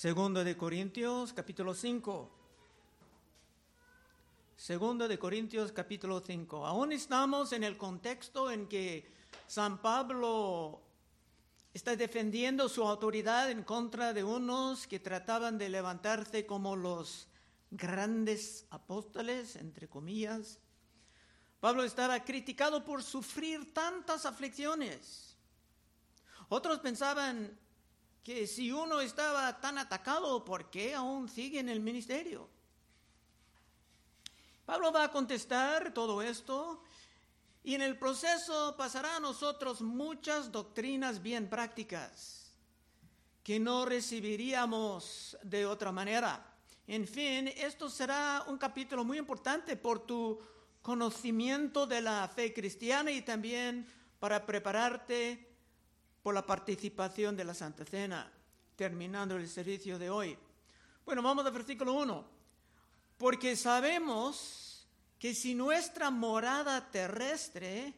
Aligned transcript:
Segundo 0.00 0.42
de 0.44 0.56
Corintios, 0.56 1.34
capítulo 1.34 1.74
5. 1.74 2.30
Segundo 4.56 5.06
de 5.06 5.18
Corintios, 5.18 5.72
capítulo 5.72 6.22
5. 6.26 6.66
Aún 6.66 6.92
estamos 6.92 7.52
en 7.52 7.64
el 7.64 7.76
contexto 7.76 8.50
en 8.50 8.66
que 8.66 9.12
San 9.46 9.82
Pablo 9.82 10.80
está 11.74 11.96
defendiendo 11.96 12.70
su 12.70 12.82
autoridad 12.82 13.50
en 13.50 13.62
contra 13.62 14.14
de 14.14 14.24
unos 14.24 14.86
que 14.86 15.00
trataban 15.00 15.58
de 15.58 15.68
levantarse 15.68 16.46
como 16.46 16.76
los 16.76 17.28
grandes 17.70 18.64
apóstoles, 18.70 19.54
entre 19.56 19.86
comillas. 19.86 20.60
Pablo 21.60 21.84
estaba 21.84 22.24
criticado 22.24 22.86
por 22.86 23.02
sufrir 23.02 23.74
tantas 23.74 24.24
aflicciones. 24.24 25.36
Otros 26.48 26.78
pensaban 26.78 27.54
que 28.22 28.46
si 28.46 28.70
uno 28.70 29.00
estaba 29.00 29.60
tan 29.60 29.78
atacado, 29.78 30.44
¿por 30.44 30.70
qué 30.70 30.94
aún 30.94 31.28
sigue 31.28 31.58
en 31.58 31.68
el 31.68 31.80
ministerio? 31.80 32.48
Pablo 34.64 34.92
va 34.92 35.04
a 35.04 35.10
contestar 35.10 35.92
todo 35.92 36.22
esto 36.22 36.82
y 37.64 37.74
en 37.74 37.82
el 37.82 37.98
proceso 37.98 38.76
pasará 38.76 39.16
a 39.16 39.20
nosotros 39.20 39.80
muchas 39.80 40.52
doctrinas 40.52 41.22
bien 41.22 41.48
prácticas 41.48 42.52
que 43.42 43.58
no 43.58 43.84
recibiríamos 43.84 45.36
de 45.42 45.66
otra 45.66 45.90
manera. 45.90 46.46
En 46.86 47.06
fin, 47.06 47.48
esto 47.48 47.88
será 47.88 48.44
un 48.46 48.58
capítulo 48.58 49.04
muy 49.04 49.18
importante 49.18 49.76
por 49.76 50.06
tu 50.06 50.38
conocimiento 50.82 51.86
de 51.86 52.00
la 52.00 52.28
fe 52.28 52.52
cristiana 52.52 53.10
y 53.10 53.22
también 53.22 53.86
para 54.18 54.44
prepararte 54.46 55.49
por 56.22 56.34
la 56.34 56.44
participación 56.44 57.36
de 57.36 57.44
la 57.44 57.54
Santa 57.54 57.84
Cena, 57.84 58.30
terminando 58.76 59.36
el 59.36 59.48
servicio 59.48 59.98
de 59.98 60.10
hoy. 60.10 60.38
Bueno, 61.04 61.22
vamos 61.22 61.44
al 61.44 61.52
versículo 61.52 61.94
1. 61.94 62.24
Porque 63.18 63.56
sabemos 63.56 64.86
que 65.18 65.34
si 65.34 65.54
nuestra 65.54 66.10
morada 66.10 66.90
terrestre, 66.90 67.94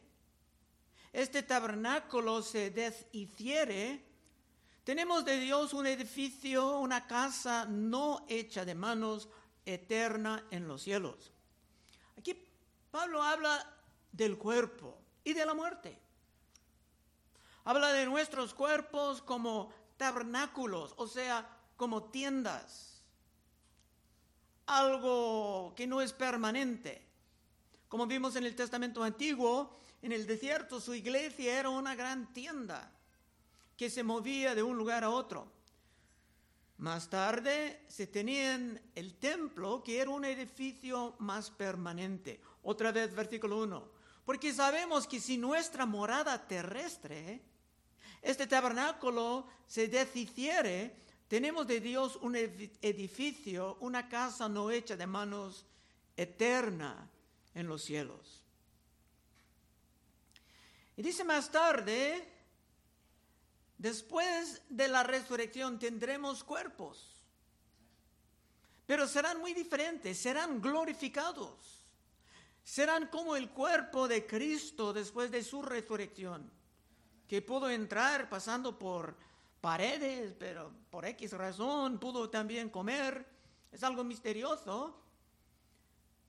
este 1.13 1.43
tabernáculo 1.43 2.41
se 2.41 2.69
deshiciere, 2.71 4.03
tenemos 4.83 5.23
de 5.23 5.39
Dios 5.39 5.73
un 5.73 5.87
edificio, 5.87 6.79
una 6.79 7.07
casa 7.07 7.65
no 7.65 8.25
hecha 8.27 8.65
de 8.65 8.75
manos, 8.75 9.29
eterna 9.65 10.45
en 10.51 10.67
los 10.67 10.81
cielos. 10.81 11.31
Aquí 12.17 12.35
Pablo 12.91 13.23
habla 13.23 13.65
del 14.11 14.37
cuerpo 14.37 14.97
y 15.23 15.33
de 15.33 15.45
la 15.45 15.53
muerte. 15.53 16.02
Habla 17.65 17.93
de 17.93 18.05
nuestros 18.05 18.53
cuerpos 18.53 19.21
como 19.21 19.71
tabernáculos, 19.97 20.93
o 20.97 21.07
sea, 21.07 21.47
como 21.77 22.03
tiendas. 22.03 23.01
Algo 24.65 25.73
que 25.75 25.87
no 25.87 26.01
es 26.01 26.13
permanente. 26.13 27.05
Como 27.87 28.07
vimos 28.07 28.35
en 28.35 28.45
el 28.45 28.55
Testamento 28.55 29.03
Antiguo, 29.03 29.77
en 30.01 30.11
el 30.11 30.25
desierto 30.25 30.81
su 30.81 30.93
iglesia 30.93 31.59
era 31.59 31.69
una 31.69 31.95
gran 31.95 32.33
tienda 32.33 32.91
que 33.77 33.89
se 33.89 34.03
movía 34.03 34.55
de 34.55 34.63
un 34.63 34.77
lugar 34.77 35.03
a 35.03 35.09
otro. 35.09 35.51
Más 36.77 37.09
tarde 37.09 37.85
se 37.87 38.07
tenían 38.07 38.81
el 38.95 39.15
templo, 39.15 39.83
que 39.83 40.01
era 40.01 40.09
un 40.09 40.25
edificio 40.25 41.15
más 41.19 41.49
permanente. 41.51 42.41
Otra 42.63 42.91
vez, 42.91 43.13
versículo 43.13 43.61
1. 43.61 43.91
Porque 44.25 44.53
sabemos 44.53 45.07
que 45.07 45.19
si 45.19 45.37
nuestra 45.37 45.85
morada 45.85 46.47
terrestre, 46.47 47.41
este 48.23 48.47
tabernáculo 48.47 49.45
se 49.67 49.89
deshiciere, 49.89 50.95
tenemos 51.27 51.67
de 51.67 51.81
Dios 51.81 52.15
un 52.21 52.35
edificio, 52.35 53.77
una 53.81 54.07
casa 54.07 54.47
no 54.47 54.71
hecha 54.71 54.95
de 54.95 55.05
manos, 55.05 55.65
eterna 56.15 57.09
en 57.53 57.67
los 57.67 57.83
cielos. 57.83 58.41
Y 60.95 61.01
dice 61.01 61.25
más 61.25 61.51
tarde, 61.51 62.25
después 63.77 64.61
de 64.69 64.87
la 64.87 65.03
resurrección 65.03 65.77
tendremos 65.77 66.45
cuerpos, 66.45 67.25
pero 68.85 69.05
serán 69.05 69.39
muy 69.39 69.53
diferentes, 69.53 70.17
serán 70.17 70.61
glorificados, 70.61 71.83
serán 72.63 73.07
como 73.07 73.35
el 73.35 73.49
cuerpo 73.49 74.07
de 74.07 74.25
Cristo 74.25 74.93
después 74.93 75.29
de 75.29 75.43
su 75.43 75.61
resurrección 75.61 76.62
que 77.27 77.41
pudo 77.41 77.69
entrar 77.69 78.29
pasando 78.29 78.77
por 78.77 79.15
paredes, 79.61 80.35
pero 80.37 80.71
por 80.89 81.05
X 81.05 81.31
razón 81.33 81.99
pudo 81.99 82.29
también 82.29 82.69
comer. 82.69 83.25
Es 83.71 83.83
algo 83.83 84.03
misterioso, 84.03 84.99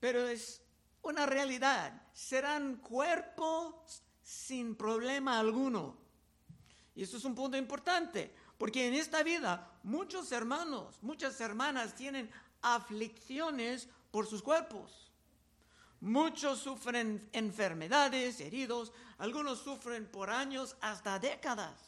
pero 0.00 0.26
es 0.26 0.62
una 1.02 1.26
realidad. 1.26 2.02
Serán 2.12 2.76
cuerpos 2.76 4.02
sin 4.22 4.74
problema 4.74 5.38
alguno. 5.38 5.96
Y 6.94 7.02
eso 7.02 7.16
es 7.16 7.24
un 7.24 7.34
punto 7.34 7.56
importante, 7.56 8.34
porque 8.56 8.86
en 8.86 8.94
esta 8.94 9.22
vida 9.22 9.70
muchos 9.82 10.30
hermanos, 10.32 10.98
muchas 11.02 11.40
hermanas 11.40 11.94
tienen 11.94 12.30
aflicciones 12.62 13.88
por 14.10 14.26
sus 14.26 14.42
cuerpos. 14.42 15.03
Muchos 16.04 16.58
sufren 16.58 17.30
enfermedades, 17.32 18.38
heridos, 18.40 18.92
algunos 19.16 19.60
sufren 19.60 20.04
por 20.04 20.28
años, 20.28 20.76
hasta 20.82 21.18
décadas. 21.18 21.80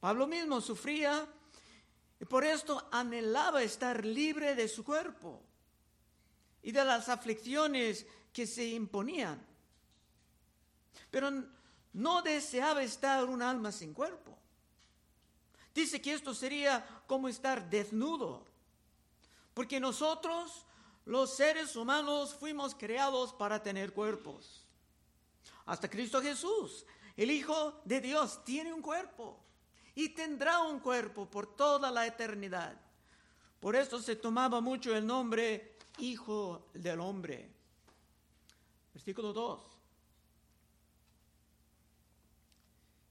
Pablo 0.00 0.26
mismo 0.26 0.60
sufría 0.60 1.26
y 2.20 2.26
por 2.26 2.44
esto 2.44 2.90
anhelaba 2.92 3.62
estar 3.62 4.04
libre 4.04 4.54
de 4.54 4.68
su 4.68 4.84
cuerpo 4.84 5.40
y 6.62 6.72
de 6.72 6.84
las 6.84 7.08
aflicciones 7.08 8.04
que 8.34 8.46
se 8.46 8.66
imponían. 8.66 9.42
Pero 11.10 11.30
no 11.94 12.20
deseaba 12.20 12.82
estar 12.82 13.24
un 13.24 13.40
alma 13.40 13.72
sin 13.72 13.94
cuerpo. 13.94 14.36
Dice 15.74 16.02
que 16.02 16.12
esto 16.12 16.34
sería 16.34 16.86
como 17.06 17.28
estar 17.28 17.70
desnudo, 17.70 18.44
porque 19.54 19.80
nosotros 19.80 20.66
los 21.06 21.36
seres 21.36 21.76
humanos 21.76 22.34
fuimos 22.34 22.74
creados 22.74 23.32
para 23.32 23.62
tener 23.62 23.92
cuerpos. 23.92 24.66
Hasta 25.64 25.88
Cristo 25.88 26.20
Jesús, 26.20 26.84
el 27.16 27.30
Hijo 27.30 27.80
de 27.84 28.00
Dios, 28.00 28.44
tiene 28.44 28.72
un 28.72 28.82
cuerpo 28.82 29.38
y 29.94 30.10
tendrá 30.10 30.60
un 30.60 30.80
cuerpo 30.80 31.30
por 31.30 31.46
toda 31.56 31.90
la 31.90 32.06
eternidad. 32.06 32.78
Por 33.60 33.76
eso 33.76 34.02
se 34.02 34.16
tomaba 34.16 34.60
mucho 34.60 34.94
el 34.94 35.06
nombre 35.06 35.78
Hijo 35.98 36.68
del 36.74 37.00
Hombre. 37.00 37.50
Versículo 38.92 39.32
2. 39.32 39.60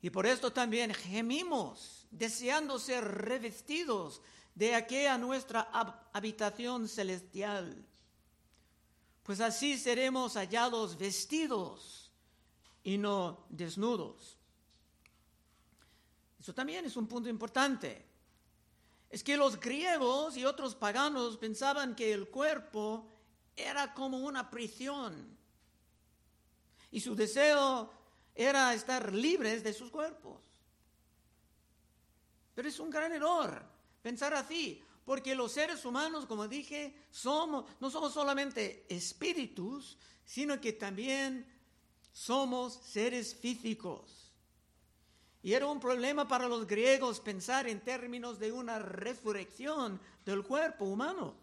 Y 0.02 0.10
por 0.10 0.26
esto 0.26 0.52
también 0.52 0.94
gemimos, 0.94 2.06
deseando 2.12 2.78
ser 2.78 3.04
revestidos 3.06 4.22
de 4.56 4.74
aquella 4.74 5.18
nuestra 5.18 5.70
habitación 6.14 6.88
celestial. 6.88 7.86
Pues 9.22 9.42
así 9.42 9.78
seremos 9.78 10.36
hallados 10.36 10.98
vestidos 10.98 12.12
y 12.84 12.98
no 12.98 13.46
desnudos. 13.50 14.38
Eso 16.40 16.54
también 16.54 16.86
es 16.86 16.96
un 16.96 17.08
punto 17.08 17.28
importante. 17.28 18.06
Es 19.10 19.24
que 19.24 19.36
los 19.36 19.60
griegos 19.60 20.38
y 20.38 20.46
otros 20.46 20.74
paganos 20.74 21.38
pensaban 21.38 21.96
que 21.96 22.14
el 22.14 22.30
cuerpo 22.30 23.12
era 23.56 23.94
como 23.94 24.20
una 24.20 24.50
prisión 24.50 25.38
y 26.92 27.02
su 27.02 27.16
deseo 27.16 27.92
era 28.34 28.74
estar 28.74 29.14
libres 29.14 29.64
de 29.64 29.74
sus 29.74 29.92
cuerpos. 29.92 30.42
Pero 32.54 32.70
es 32.70 32.80
un 32.80 32.90
gran 32.90 33.12
error 33.12 33.75
pensar 34.06 34.36
así, 34.36 34.84
porque 35.04 35.34
los 35.34 35.54
seres 35.54 35.84
humanos, 35.84 36.28
como 36.28 36.48
dije, 36.48 36.94
somos, 37.10 37.66
no 37.80 37.90
somos 37.90 38.14
solamente 38.14 38.86
espíritus, 38.88 39.98
sino 40.24 40.62
que 40.62 40.74
también 40.74 41.44
somos 42.12 42.76
seres 42.76 43.34
físicos. 43.34 44.32
Y 45.42 45.54
era 45.54 45.66
un 45.66 45.80
problema 45.80 46.28
para 46.28 46.48
los 46.48 46.68
griegos 46.68 47.20
pensar 47.20 47.68
en 47.68 47.80
términos 47.80 48.38
de 48.38 48.52
una 48.52 48.78
resurrección 48.78 50.00
del 50.24 50.44
cuerpo 50.44 50.86
humano, 50.86 51.34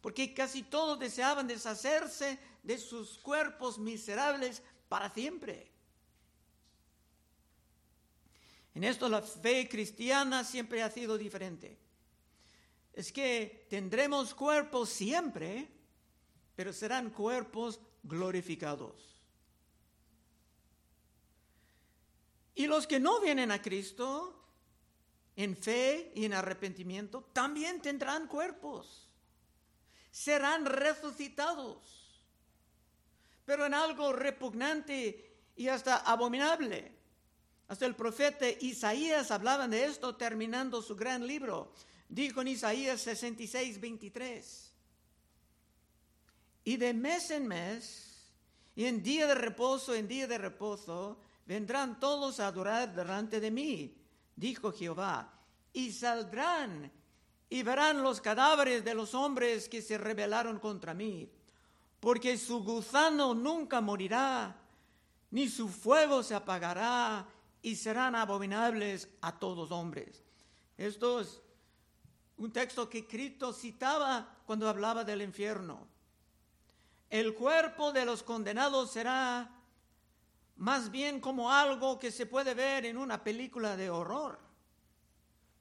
porque 0.00 0.34
casi 0.34 0.64
todos 0.64 0.98
deseaban 0.98 1.46
deshacerse 1.46 2.36
de 2.64 2.78
sus 2.78 3.16
cuerpos 3.18 3.78
miserables 3.78 4.60
para 4.88 5.08
siempre. 5.08 5.70
En 8.74 8.82
esto 8.82 9.08
la 9.08 9.22
fe 9.22 9.68
cristiana 9.68 10.42
siempre 10.42 10.82
ha 10.82 10.90
sido 10.90 11.16
diferente 11.16 11.86
es 12.98 13.12
que 13.12 13.64
tendremos 13.70 14.34
cuerpos 14.34 14.88
siempre, 14.88 15.68
pero 16.56 16.72
serán 16.72 17.10
cuerpos 17.10 17.78
glorificados. 18.02 19.22
Y 22.56 22.66
los 22.66 22.88
que 22.88 22.98
no 22.98 23.20
vienen 23.20 23.52
a 23.52 23.62
Cristo 23.62 24.44
en 25.36 25.56
fe 25.56 26.10
y 26.16 26.24
en 26.24 26.34
arrepentimiento, 26.34 27.22
también 27.32 27.80
tendrán 27.80 28.26
cuerpos. 28.26 29.08
Serán 30.10 30.66
resucitados. 30.66 32.26
Pero 33.44 33.64
en 33.64 33.74
algo 33.74 34.12
repugnante 34.12 35.36
y 35.54 35.68
hasta 35.68 35.98
abominable. 35.98 36.98
Hasta 37.68 37.86
el 37.86 37.94
profeta 37.94 38.48
Isaías 38.48 39.30
hablaba 39.30 39.68
de 39.68 39.84
esto 39.84 40.16
terminando 40.16 40.82
su 40.82 40.96
gran 40.96 41.24
libro. 41.24 41.72
Dijo 42.08 42.40
en 42.40 42.48
Isaías 42.48 43.00
66, 43.02 43.80
23. 43.80 44.74
Y 46.64 46.76
de 46.76 46.94
mes 46.94 47.30
en 47.30 47.46
mes, 47.46 48.30
y 48.74 48.86
en 48.86 49.02
día 49.02 49.26
de 49.26 49.34
reposo, 49.34 49.94
en 49.94 50.08
día 50.08 50.26
de 50.26 50.38
reposo, 50.38 51.20
vendrán 51.46 51.98
todos 51.98 52.40
a 52.40 52.48
adorar 52.48 52.94
delante 52.94 53.40
de 53.40 53.50
mí, 53.50 53.96
dijo 54.36 54.72
Jehová, 54.72 55.32
y 55.72 55.92
saldrán 55.92 56.92
y 57.50 57.62
verán 57.62 58.02
los 58.02 58.20
cadáveres 58.20 58.84
de 58.84 58.94
los 58.94 59.14
hombres 59.14 59.68
que 59.68 59.80
se 59.80 59.96
rebelaron 59.96 60.58
contra 60.58 60.92
mí, 60.92 61.30
porque 62.00 62.36
su 62.36 62.62
gusano 62.62 63.34
nunca 63.34 63.80
morirá, 63.80 64.60
ni 65.30 65.48
su 65.48 65.68
fuego 65.68 66.22
se 66.22 66.34
apagará, 66.34 67.26
y 67.62 67.74
serán 67.76 68.14
abominables 68.14 69.08
a 69.20 69.38
todos 69.38 69.70
hombres. 69.72 70.22
Esto 70.76 71.20
es 71.20 71.40
un 72.38 72.52
texto 72.52 72.88
que 72.88 73.06
Cristo 73.06 73.52
citaba 73.52 74.36
cuando 74.46 74.68
hablaba 74.68 75.04
del 75.04 75.22
infierno. 75.22 75.86
El 77.10 77.34
cuerpo 77.34 77.92
de 77.92 78.04
los 78.04 78.22
condenados 78.22 78.90
será 78.90 79.50
más 80.56 80.90
bien 80.90 81.20
como 81.20 81.50
algo 81.52 81.98
que 81.98 82.10
se 82.10 82.26
puede 82.26 82.54
ver 82.54 82.86
en 82.86 82.96
una 82.96 83.22
película 83.22 83.76
de 83.76 83.90
horror, 83.90 84.38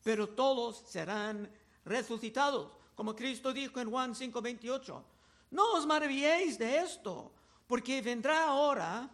pero 0.03 0.29
todos 0.29 0.83
serán 0.87 1.51
resucitados, 1.85 2.71
como 2.95 3.15
Cristo 3.15 3.53
dijo 3.53 3.79
en 3.79 3.89
Juan 3.89 4.15
5:28. 4.15 5.03
No 5.51 5.73
os 5.73 5.85
maravilléis 5.85 6.57
de 6.57 6.79
esto, 6.79 7.31
porque 7.67 8.01
vendrá 8.01 8.45
ahora 8.49 9.09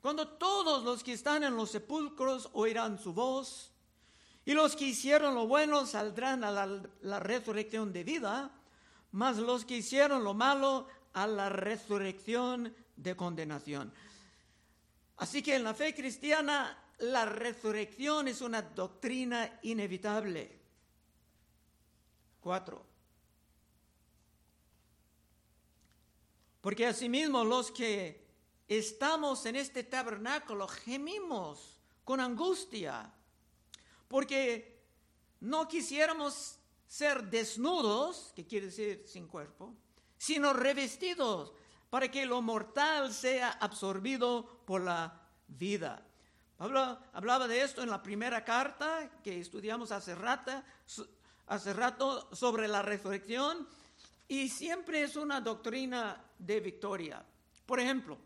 cuando 0.00 0.26
todos 0.26 0.84
los 0.84 1.02
que 1.02 1.12
están 1.12 1.42
en 1.44 1.56
los 1.56 1.70
sepulcros 1.70 2.48
oirán 2.52 2.98
su 2.98 3.12
voz, 3.12 3.72
y 4.48 4.54
los 4.54 4.76
que 4.76 4.86
hicieron 4.86 5.34
lo 5.34 5.46
bueno 5.46 5.84
saldrán 5.84 6.42
a 6.42 6.50
la, 6.50 7.20
resurrección 7.20 7.92
de 7.92 8.02
vida, 8.02 8.50
mas 9.12 9.36
los 9.36 9.66
que 9.66 9.76
hicieron 9.76 10.24
lo 10.24 10.32
malo 10.32 10.88
a 11.12 11.26
la 11.26 11.50
resurrección 11.50 12.74
de 12.96 13.14
condenación. 13.14 13.92
Así 15.18 15.42
que 15.42 15.56
en 15.56 15.64
la 15.64 15.74
fe 15.74 15.94
cristiana 15.94 16.82
la 17.00 17.26
resurrección 17.26 18.26
es 18.26 18.40
una 18.40 18.62
doctrina 18.62 19.58
inevitable. 19.64 20.58
Cuatro. 22.40 22.86
Porque 26.62 26.86
asimismo 26.86 27.44
los 27.44 27.70
que 27.70 28.26
estamos 28.66 29.44
en 29.44 29.56
este 29.56 29.84
tabernáculo, 29.84 30.66
gemimos 30.68 31.78
con 32.02 32.18
angustia, 32.18 33.12
porque 34.08 34.82
no 35.40 35.68
quisiéramos 35.68 36.58
ser 36.86 37.24
desnudos, 37.24 38.32
que 38.34 38.46
quiere 38.46 38.66
decir 38.66 39.04
sin 39.06 39.28
cuerpo, 39.28 39.74
sino 40.16 40.52
revestidos 40.52 41.52
para 41.90 42.10
que 42.10 42.26
lo 42.26 42.42
mortal 42.42 43.12
sea 43.12 43.50
absorbido 43.52 44.62
por 44.64 44.82
la 44.82 45.22
vida. 45.46 46.04
Pablo 46.56 46.98
hablaba 47.12 47.46
de 47.46 47.62
esto 47.62 47.82
en 47.82 47.90
la 47.90 48.02
primera 48.02 48.44
carta 48.44 49.10
que 49.22 49.38
estudiamos 49.38 49.92
hace 49.92 50.14
rato, 50.14 50.62
hace 51.46 51.72
rato 51.72 52.34
sobre 52.34 52.66
la 52.66 52.82
resurrección 52.82 53.68
y 54.26 54.48
siempre 54.48 55.02
es 55.02 55.14
una 55.16 55.40
doctrina 55.40 56.24
de 56.38 56.60
victoria. 56.60 57.24
Por 57.64 57.78
ejemplo, 57.78 58.18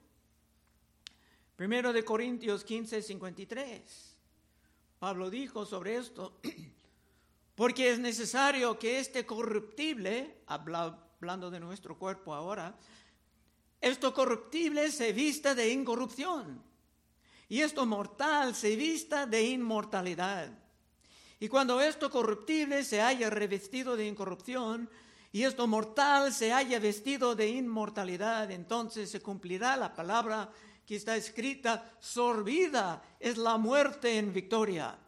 Primero 1.62 1.92
de 1.92 2.04
Corintios 2.04 2.64
15, 2.64 3.02
53. 3.02 4.11
Pablo 5.02 5.30
dijo 5.30 5.66
sobre 5.66 5.96
esto, 5.96 6.38
porque 7.56 7.90
es 7.90 7.98
necesario 7.98 8.78
que 8.78 9.00
este 9.00 9.26
corruptible, 9.26 10.42
hablando 10.46 11.50
de 11.50 11.58
nuestro 11.58 11.98
cuerpo 11.98 12.32
ahora, 12.32 12.78
esto 13.80 14.14
corruptible 14.14 14.92
se 14.92 15.12
vista 15.12 15.56
de 15.56 15.72
incorrupción 15.72 16.62
y 17.48 17.62
esto 17.62 17.84
mortal 17.84 18.54
se 18.54 18.76
vista 18.76 19.26
de 19.26 19.42
inmortalidad. 19.42 20.56
Y 21.40 21.48
cuando 21.48 21.80
esto 21.80 22.08
corruptible 22.08 22.84
se 22.84 23.02
haya 23.02 23.28
revestido 23.28 23.96
de 23.96 24.06
incorrupción 24.06 24.88
y 25.32 25.42
esto 25.42 25.66
mortal 25.66 26.32
se 26.32 26.52
haya 26.52 26.78
vestido 26.78 27.34
de 27.34 27.48
inmortalidad, 27.48 28.52
entonces 28.52 29.10
se 29.10 29.20
cumplirá 29.20 29.76
la 29.76 29.92
palabra 29.96 30.52
que 30.86 30.96
está 30.96 31.16
escrita, 31.16 31.96
sorbida 32.00 33.02
es 33.18 33.36
la 33.36 33.56
muerte 33.56 34.18
en 34.18 34.32
victoria. 34.32 34.98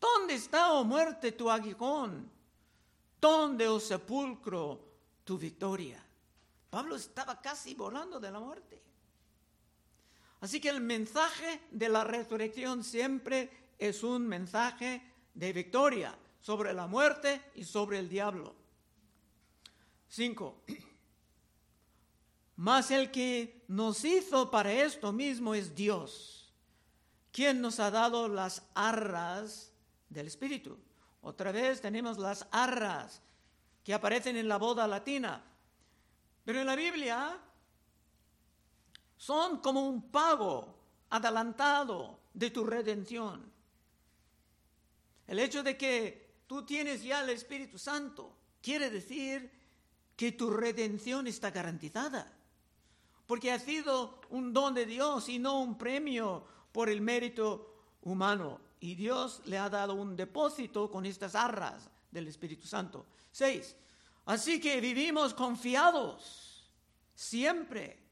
¿Dónde 0.00 0.34
está, 0.34 0.72
oh 0.72 0.84
muerte, 0.84 1.32
tu 1.32 1.50
aguijón? 1.50 2.30
¿Dónde, 3.20 3.68
oh 3.68 3.80
sepulcro, 3.80 4.80
tu 5.24 5.38
victoria? 5.38 6.04
Pablo 6.68 6.96
estaba 6.96 7.40
casi 7.40 7.74
volando 7.74 8.18
de 8.18 8.30
la 8.30 8.40
muerte. 8.40 8.82
Así 10.40 10.60
que 10.60 10.70
el 10.70 10.80
mensaje 10.80 11.60
de 11.70 11.88
la 11.88 12.02
resurrección 12.02 12.82
siempre 12.82 13.74
es 13.78 14.02
un 14.02 14.26
mensaje 14.26 15.02
de 15.34 15.52
victoria 15.52 16.18
sobre 16.40 16.72
la 16.72 16.88
muerte 16.88 17.40
y 17.54 17.64
sobre 17.64 17.98
el 17.98 18.08
diablo. 18.08 18.54
Cinco. 20.08 20.62
Mas 22.56 22.90
el 22.90 23.10
que 23.10 23.64
nos 23.68 24.04
hizo 24.04 24.50
para 24.50 24.72
esto 24.72 25.12
mismo 25.12 25.54
es 25.54 25.74
Dios, 25.74 26.52
quien 27.30 27.60
nos 27.60 27.80
ha 27.80 27.90
dado 27.90 28.28
las 28.28 28.62
arras 28.74 29.72
del 30.08 30.26
Espíritu. 30.26 30.78
Otra 31.22 31.52
vez 31.52 31.80
tenemos 31.80 32.18
las 32.18 32.46
arras 32.50 33.22
que 33.82 33.94
aparecen 33.94 34.36
en 34.36 34.48
la 34.48 34.58
boda 34.58 34.86
latina. 34.86 35.42
Pero 36.44 36.60
en 36.60 36.66
la 36.66 36.76
Biblia 36.76 37.38
son 39.16 39.58
como 39.58 39.88
un 39.88 40.10
pago 40.10 40.76
adelantado 41.10 42.18
de 42.34 42.50
tu 42.50 42.64
redención. 42.64 43.50
El 45.26 45.38
hecho 45.38 45.62
de 45.62 45.76
que 45.76 46.42
tú 46.46 46.66
tienes 46.66 47.02
ya 47.02 47.22
el 47.22 47.30
Espíritu 47.30 47.78
Santo 47.78 48.36
quiere 48.60 48.90
decir 48.90 49.50
que 50.16 50.32
tu 50.32 50.50
redención 50.50 51.26
está 51.26 51.50
garantizada 51.50 52.30
porque 53.32 53.50
ha 53.50 53.58
sido 53.58 54.20
un 54.28 54.52
don 54.52 54.74
de 54.74 54.84
Dios 54.84 55.26
y 55.30 55.38
no 55.38 55.58
un 55.62 55.78
premio 55.78 56.44
por 56.70 56.90
el 56.90 57.00
mérito 57.00 57.86
humano. 58.02 58.60
Y 58.78 58.94
Dios 58.94 59.40
le 59.46 59.56
ha 59.56 59.70
dado 59.70 59.94
un 59.94 60.14
depósito 60.14 60.90
con 60.90 61.06
estas 61.06 61.34
arras 61.34 61.88
del 62.10 62.28
Espíritu 62.28 62.66
Santo. 62.66 63.06
Seis. 63.30 63.74
Así 64.26 64.60
que 64.60 64.82
vivimos 64.82 65.32
confiados 65.32 66.70
siempre. 67.14 68.02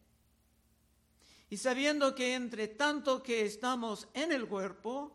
Y 1.51 1.59
sabiendo 1.59 2.15
que 2.15 2.35
entre 2.35 2.69
tanto 2.69 3.23
que 3.23 3.45
estamos 3.45 4.09
en 4.15 4.33
el 4.33 4.49
cuerpo, 4.49 5.15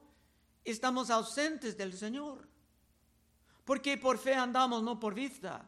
estamos 0.63 1.09
ausentes 1.09 1.75
del 1.75 1.97
Señor. 1.97 2.47
Porque 3.63 3.97
por 3.97 4.19
fe 4.19 4.35
andamos, 4.35 4.83
no 4.83 4.99
por 4.99 5.15
vista. 5.15 5.67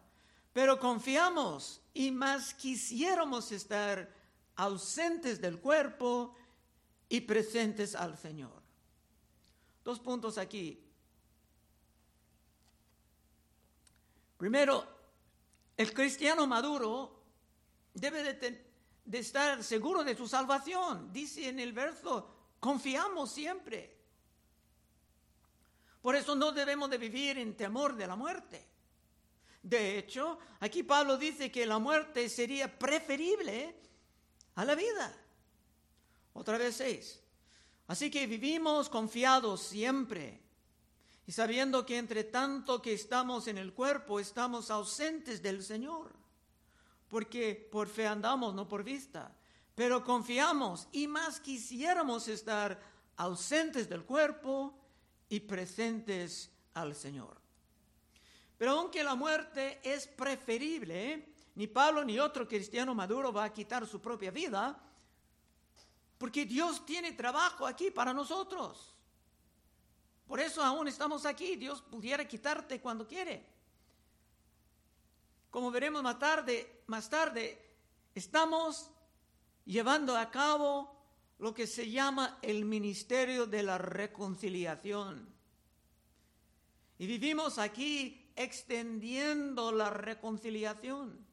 Pero 0.54 0.80
confiamos 0.80 1.82
y 1.96 2.12
más 2.12 2.54
quisiéramos 2.54 3.52
estar 3.52 4.16
ausentes 4.58 5.40
del 5.40 5.60
cuerpo 5.60 6.36
y 7.10 7.22
presentes 7.22 7.96
al 7.96 8.18
Señor. 8.18 8.62
Dos 9.84 10.00
puntos 10.00 10.38
aquí. 10.38 10.84
Primero, 14.38 14.86
el 15.78 15.94
cristiano 15.94 16.46
maduro 16.46 17.24
debe 17.94 18.34
de, 18.34 19.20
estar 19.20 19.64
seguro 19.64 20.04
de 20.04 20.16
su 20.16 20.28
salvación. 20.28 21.12
Dice 21.14 21.48
en 21.48 21.60
el 21.60 21.72
verso, 21.74 22.30
confiamos 22.60 23.32
siempre. 23.32 23.96
Por 26.02 26.16
eso 26.16 26.36
no 26.36 26.52
debemos 26.52 26.90
de 26.90 26.98
vivir 26.98 27.38
en 27.38 27.56
temor 27.56 27.96
de 27.96 28.08
la 28.08 28.16
muerte. 28.16 28.68
De 29.62 29.98
hecho, 29.98 30.40
aquí 30.60 30.84
Pablo 30.84 31.18
dice 31.18 31.52
que 31.52 31.66
la 31.66 31.80
muerte 31.80 32.30
sería 32.30 32.78
preferible 32.78 33.87
a 34.58 34.66
la 34.66 34.76
vida. 34.76 35.16
Otra 36.34 36.58
vez 36.58 36.76
seis. 36.76 37.20
Así 37.88 38.10
que 38.10 38.28
vivimos 38.28 38.90
confiados 38.90 39.62
siempre 39.62 40.42
y 41.26 41.32
sabiendo 41.32 41.86
que 41.86 41.98
entre 41.98 42.24
tanto 42.24 42.82
que 42.82 42.94
estamos 42.94 43.48
en 43.48 43.60
el 43.60 43.74
cuerpo 43.74 44.20
estamos 44.20 44.72
ausentes 44.72 45.42
del 45.44 45.64
Señor, 45.64 46.12
porque 47.08 47.70
por 47.72 47.88
fe 47.88 48.08
andamos, 48.08 48.54
no 48.56 48.68
por 48.68 48.84
vista, 48.84 49.32
pero 49.76 50.04
confiamos 50.04 50.88
y 50.92 51.08
más 51.08 51.40
quisiéramos 51.40 52.28
estar 52.28 52.82
ausentes 53.16 53.88
del 53.88 54.06
cuerpo 54.06 54.74
y 55.30 55.40
presentes 55.42 56.50
al 56.74 56.96
Señor. 56.96 57.38
Pero 58.58 58.72
aunque 58.72 59.04
la 59.04 59.14
muerte 59.14 59.80
es 59.84 60.08
preferible, 60.08 61.37
ni 61.58 61.66
Pablo 61.66 62.06
ni 62.06 62.20
otro 62.20 62.48
cristiano 62.48 62.94
maduro 62.94 63.34
va 63.34 63.46
a 63.46 63.52
quitar 63.52 63.88
su 63.88 64.00
propia 64.00 64.30
vida, 64.30 64.80
porque 66.20 66.46
Dios 66.46 66.86
tiene 66.86 67.14
trabajo 67.14 67.66
aquí 67.66 67.90
para 67.90 68.14
nosotros. 68.14 68.94
Por 70.28 70.40
eso 70.40 70.64
aún 70.64 70.88
estamos 70.88 71.26
aquí. 71.26 71.56
Dios 71.56 71.82
pudiera 71.82 72.28
quitarte 72.28 72.80
cuando 72.80 73.08
quiere. 73.08 73.44
Como 75.50 75.72
veremos 75.72 76.04
más 76.04 76.20
tarde, 76.20 76.84
más 76.86 77.10
tarde 77.10 77.60
estamos 78.14 78.92
llevando 79.66 80.16
a 80.16 80.30
cabo 80.30 80.96
lo 81.40 81.56
que 81.56 81.66
se 81.66 81.90
llama 81.90 82.38
el 82.44 82.66
ministerio 82.66 83.48
de 83.48 83.64
la 83.64 83.80
reconciliación. 83.80 85.28
Y 87.00 87.08
vivimos 87.08 87.58
aquí 87.58 88.32
extendiendo 88.36 89.72
la 89.72 89.90
reconciliación. 89.90 91.27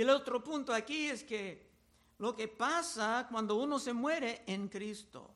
Y 0.00 0.02
el 0.02 0.08
otro 0.08 0.42
punto 0.42 0.72
aquí 0.72 1.10
es 1.10 1.22
que 1.22 1.68
lo 2.16 2.34
que 2.34 2.48
pasa 2.48 3.28
cuando 3.30 3.56
uno 3.56 3.78
se 3.78 3.92
muere 3.92 4.44
en 4.46 4.66
Cristo. 4.68 5.30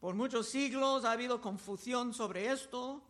Por 0.00 0.16
muchos 0.16 0.48
siglos 0.48 1.04
ha 1.04 1.12
habido 1.12 1.40
confusión 1.40 2.12
sobre 2.12 2.50
esto, 2.50 3.00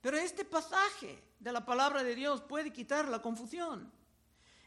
pero 0.00 0.16
este 0.18 0.44
pasaje 0.44 1.20
de 1.40 1.50
la 1.50 1.66
palabra 1.66 2.04
de 2.04 2.14
Dios 2.14 2.42
puede 2.42 2.72
quitar 2.72 3.08
la 3.08 3.20
confusión. 3.20 3.90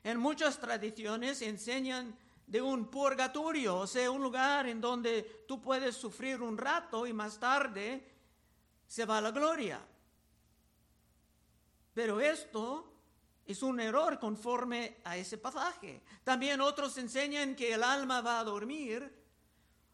En 0.03 0.19
muchas 0.19 0.59
tradiciones 0.59 1.41
enseñan 1.41 2.13
de 2.45 2.61
un 2.61 2.87
purgatorio, 2.91 3.77
o 3.77 3.87
sea, 3.87 4.11
un 4.11 4.21
lugar 4.21 4.67
en 4.67 4.81
donde 4.81 5.45
tú 5.47 5.61
puedes 5.61 5.95
sufrir 5.95 6.41
un 6.41 6.57
rato 6.57 7.07
y 7.07 7.13
más 7.13 7.39
tarde 7.39 8.05
se 8.85 9.05
va 9.05 9.19
a 9.19 9.21
la 9.21 9.31
gloria. 9.31 9.79
Pero 11.93 12.19
esto 12.19 12.92
es 13.45 13.61
un 13.61 13.79
error 13.79 14.19
conforme 14.19 14.97
a 15.03 15.17
ese 15.17 15.37
pasaje. 15.37 16.01
También 16.23 16.61
otros 16.61 16.97
enseñan 16.97 17.55
que 17.55 17.73
el 17.73 17.83
alma 17.83 18.21
va 18.21 18.39
a 18.39 18.43
dormir 18.43 19.11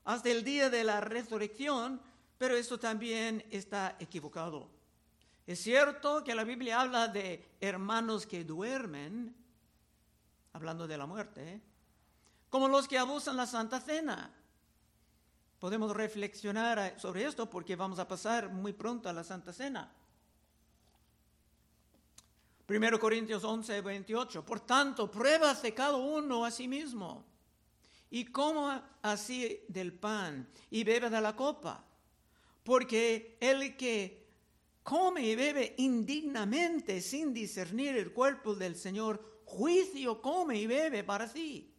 hasta 0.05 0.29
el 0.29 0.43
día 0.43 0.69
de 0.69 0.83
la 0.83 1.01
resurrección, 1.01 2.01
pero 2.37 2.55
esto 2.55 2.79
también 2.79 3.45
está 3.49 3.95
equivocado. 3.99 4.69
Es 5.45 5.59
cierto 5.59 6.23
que 6.23 6.35
la 6.35 6.43
Biblia 6.43 6.81
habla 6.81 7.07
de 7.07 7.57
hermanos 7.59 8.27
que 8.27 8.43
duermen, 8.43 9.35
hablando 10.53 10.87
de 10.87 10.97
la 10.97 11.07
muerte, 11.07 11.61
como 12.49 12.67
los 12.67 12.87
que 12.87 12.97
abusan 12.97 13.35
la 13.35 13.47
Santa 13.47 13.79
Cena. 13.79 14.31
Podemos 15.59 15.91
reflexionar 15.95 16.99
sobre 16.99 17.25
esto 17.25 17.49
porque 17.49 17.75
vamos 17.75 17.99
a 17.99 18.07
pasar 18.07 18.49
muy 18.49 18.73
pronto 18.73 19.09
a 19.09 19.13
la 19.13 19.23
Santa 19.23 19.51
Cena. 19.51 19.91
1 22.69 22.99
Corintios 22.99 23.43
11, 23.43 23.81
28. 23.81 24.45
Por 24.45 24.59
tanto, 24.59 25.09
pruébase 25.09 25.73
cada 25.73 25.97
uno 25.97 26.45
a 26.45 26.51
sí 26.51 26.67
mismo 26.67 27.25
y 28.11 28.25
coma 28.25 28.97
así 29.01 29.61
del 29.67 29.93
pan 29.93 30.47
y 30.69 30.83
bebe 30.83 31.09
de 31.09 31.19
la 31.19 31.35
copa. 31.35 31.83
Porque 32.63 33.37
el 33.39 33.75
que 33.75 34.27
come 34.83 35.21
y 35.21 35.35
bebe 35.35 35.73
indignamente 35.77 37.01
sin 37.01 37.33
discernir 37.33 37.97
el 37.97 38.11
cuerpo 38.11 38.53
del 38.53 38.75
Señor 38.75 39.41
juicio 39.45 40.21
come 40.21 40.59
y 40.59 40.67
bebe 40.67 41.03
para 41.03 41.27
sí. 41.27 41.73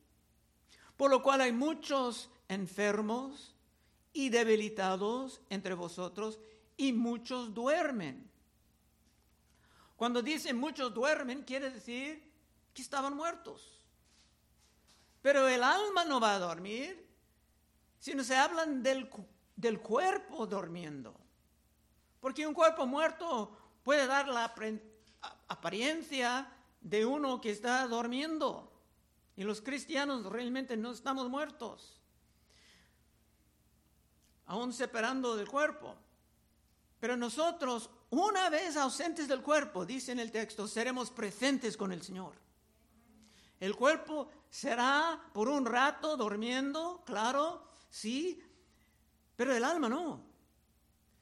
Por 0.96 1.10
lo 1.10 1.22
cual 1.22 1.40
hay 1.40 1.52
muchos 1.52 2.30
enfermos 2.48 3.54
y 4.12 4.28
debilitados 4.28 5.40
entre 5.50 5.74
vosotros 5.74 6.40
y 6.76 6.92
muchos 6.92 7.54
duermen. 7.54 8.29
Cuando 10.00 10.22
dicen 10.22 10.56
muchos 10.56 10.94
duermen, 10.94 11.42
quiere 11.42 11.68
decir 11.68 12.32
que 12.72 12.80
estaban 12.80 13.14
muertos. 13.14 13.84
Pero 15.20 15.46
el 15.46 15.62
alma 15.62 16.06
no 16.06 16.18
va 16.18 16.36
a 16.36 16.38
dormir, 16.38 17.06
sino 17.98 18.24
se 18.24 18.34
hablan 18.34 18.82
del, 18.82 19.10
del 19.56 19.78
cuerpo 19.78 20.46
durmiendo. 20.46 21.14
Porque 22.18 22.46
un 22.46 22.54
cuerpo 22.54 22.86
muerto 22.86 23.54
puede 23.82 24.06
dar 24.06 24.26
la 24.28 24.54
apariencia 25.48 26.50
de 26.80 27.04
uno 27.04 27.38
que 27.38 27.50
está 27.50 27.86
durmiendo. 27.86 28.72
Y 29.36 29.44
los 29.44 29.60
cristianos 29.60 30.24
realmente 30.24 30.78
no 30.78 30.92
estamos 30.92 31.28
muertos, 31.28 32.00
aún 34.46 34.72
separando 34.72 35.36
del 35.36 35.46
cuerpo. 35.46 35.94
Pero 37.00 37.18
nosotros, 37.18 37.90
una 38.10 38.50
vez 38.50 38.76
ausentes 38.76 39.28
del 39.28 39.42
cuerpo, 39.42 39.86
dice 39.86 40.12
en 40.12 40.18
el 40.18 40.30
texto, 40.30 40.66
seremos 40.66 41.10
presentes 41.10 41.76
con 41.76 41.92
el 41.92 42.02
Señor. 42.02 42.34
El 43.60 43.76
cuerpo 43.76 44.28
será 44.48 45.30
por 45.32 45.48
un 45.48 45.66
rato 45.66 46.16
durmiendo, 46.16 47.02
claro, 47.04 47.68
sí, 47.88 48.42
pero 49.36 49.54
el 49.54 49.64
alma 49.64 49.88
no. 49.88 50.24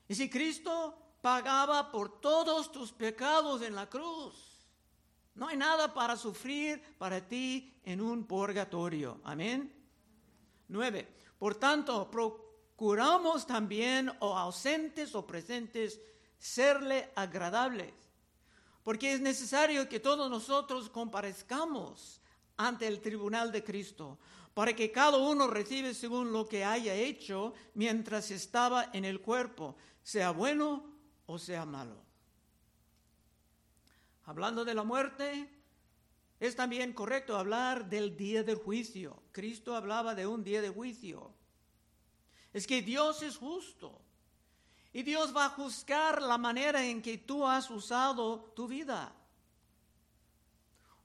Y 0.08 0.14
si 0.14 0.30
Cristo 0.30 1.16
pagaba 1.20 1.90
por 1.90 2.20
todos 2.20 2.72
tus 2.72 2.92
pecados 2.92 3.60
en 3.62 3.74
la 3.74 3.88
cruz, 3.88 4.48
no 5.34 5.48
hay 5.48 5.56
nada 5.56 5.92
para 5.92 6.16
sufrir 6.16 6.82
para 6.96 7.26
ti 7.26 7.72
en 7.84 8.00
un 8.00 8.24
purgatorio. 8.24 9.20
Amén. 9.24 9.72
Nueve. 10.68 11.08
Por 11.38 11.54
tanto, 11.54 12.10
procuramos 12.10 13.46
también, 13.46 14.10
o 14.20 14.36
ausentes 14.36 15.14
o 15.14 15.26
presentes, 15.26 16.00
serle 16.38 17.10
agradables. 17.14 17.92
Porque 18.82 19.12
es 19.12 19.20
necesario 19.20 19.88
que 19.88 20.00
todos 20.00 20.30
nosotros 20.30 20.88
comparezcamos 20.88 22.20
ante 22.56 22.86
el 22.86 23.00
tribunal 23.00 23.52
de 23.52 23.62
Cristo, 23.62 24.18
para 24.54 24.74
que 24.74 24.90
cada 24.90 25.18
uno 25.18 25.46
reciba 25.46 25.94
según 25.94 26.32
lo 26.32 26.48
que 26.48 26.64
haya 26.64 26.94
hecho 26.94 27.54
mientras 27.74 28.30
estaba 28.30 28.90
en 28.92 29.04
el 29.04 29.20
cuerpo, 29.20 29.76
sea 30.02 30.32
bueno 30.32 30.84
o 31.26 31.38
sea 31.38 31.64
malo. 31.64 32.02
Hablando 34.24 34.64
de 34.64 34.74
la 34.74 34.82
muerte, 34.82 35.48
es 36.40 36.56
también 36.56 36.92
correcto 36.92 37.36
hablar 37.36 37.88
del 37.88 38.16
día 38.16 38.42
del 38.42 38.56
juicio. 38.56 39.22
Cristo 39.32 39.74
hablaba 39.74 40.14
de 40.14 40.26
un 40.26 40.42
día 40.44 40.60
de 40.60 40.70
juicio. 40.70 41.32
Es 42.52 42.66
que 42.66 42.82
Dios 42.82 43.22
es 43.22 43.36
justo. 43.36 44.00
Y 44.92 45.02
Dios 45.02 45.34
va 45.36 45.46
a 45.46 45.50
juzgar 45.50 46.22
la 46.22 46.38
manera 46.38 46.84
en 46.84 47.02
que 47.02 47.18
tú 47.18 47.46
has 47.46 47.70
usado 47.70 48.52
tu 48.56 48.66
vida. 48.66 49.12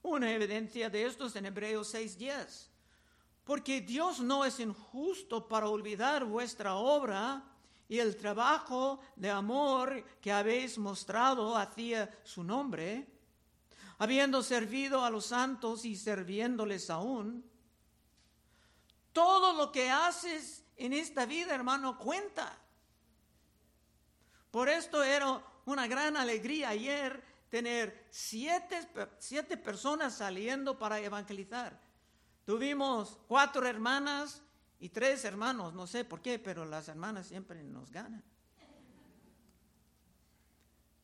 Una 0.02 0.32
evidencia 0.32 0.90
de 0.90 1.06
esto 1.06 1.26
es 1.26 1.36
en 1.36 1.46
Hebreos 1.46 1.94
6:10. 1.94 2.70
Porque 3.44 3.80
Dios 3.80 4.20
no 4.20 4.44
es 4.44 4.58
injusto 4.58 5.46
para 5.46 5.68
olvidar 5.68 6.24
vuestra 6.24 6.76
obra 6.76 7.42
y 7.88 7.98
el 7.98 8.16
trabajo 8.16 9.00
de 9.16 9.30
amor 9.30 10.02
que 10.20 10.32
habéis 10.32 10.78
mostrado 10.78 11.54
hacia 11.56 12.10
su 12.24 12.42
nombre 12.42 13.14
habiendo 13.98 14.42
servido 14.42 15.04
a 15.04 15.10
los 15.10 15.26
santos 15.26 15.84
y 15.84 15.96
serviéndoles 15.96 16.90
aún. 16.90 17.48
Todo 19.12 19.52
lo 19.52 19.70
que 19.70 19.90
haces 19.90 20.64
en 20.76 20.92
esta 20.92 21.26
vida, 21.26 21.54
hermano, 21.54 21.98
cuenta. 21.98 22.58
Por 24.54 24.68
esto 24.68 25.02
era 25.02 25.42
una 25.64 25.88
gran 25.88 26.16
alegría 26.16 26.68
ayer 26.68 27.20
tener 27.50 28.06
siete, 28.08 28.88
siete 29.18 29.56
personas 29.56 30.14
saliendo 30.14 30.78
para 30.78 31.00
evangelizar. 31.00 31.76
Tuvimos 32.44 33.18
cuatro 33.26 33.66
hermanas 33.66 34.42
y 34.78 34.90
tres 34.90 35.24
hermanos, 35.24 35.74
no 35.74 35.88
sé 35.88 36.04
por 36.04 36.22
qué, 36.22 36.38
pero 36.38 36.64
las 36.64 36.86
hermanas 36.86 37.26
siempre 37.26 37.64
nos 37.64 37.90
ganan. 37.90 38.22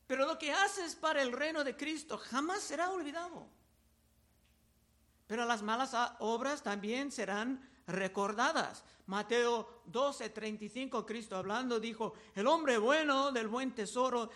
Pero 0.07 0.25
lo 0.25 0.39
que 0.39 0.53
haces 0.53 0.95
para 0.95 1.21
el 1.21 1.33
reino 1.33 1.65
de 1.65 1.75
Cristo 1.75 2.17
jamás 2.17 2.61
será 2.61 2.89
olvidado. 2.89 3.49
Pero 5.27 5.43
las 5.43 5.61
malas 5.61 5.93
obras 6.19 6.63
también 6.63 7.11
serán 7.11 7.69
recordadas. 7.85 8.85
Mateo 9.11 9.81
12, 9.87 10.29
35, 10.29 11.05
Cristo 11.05 11.35
hablando, 11.35 11.81
dijo, 11.81 12.13
el 12.33 12.47
hombre 12.47 12.77
bueno 12.77 13.33
del 13.33 13.49
buen 13.49 13.75
tesoro 13.75 14.29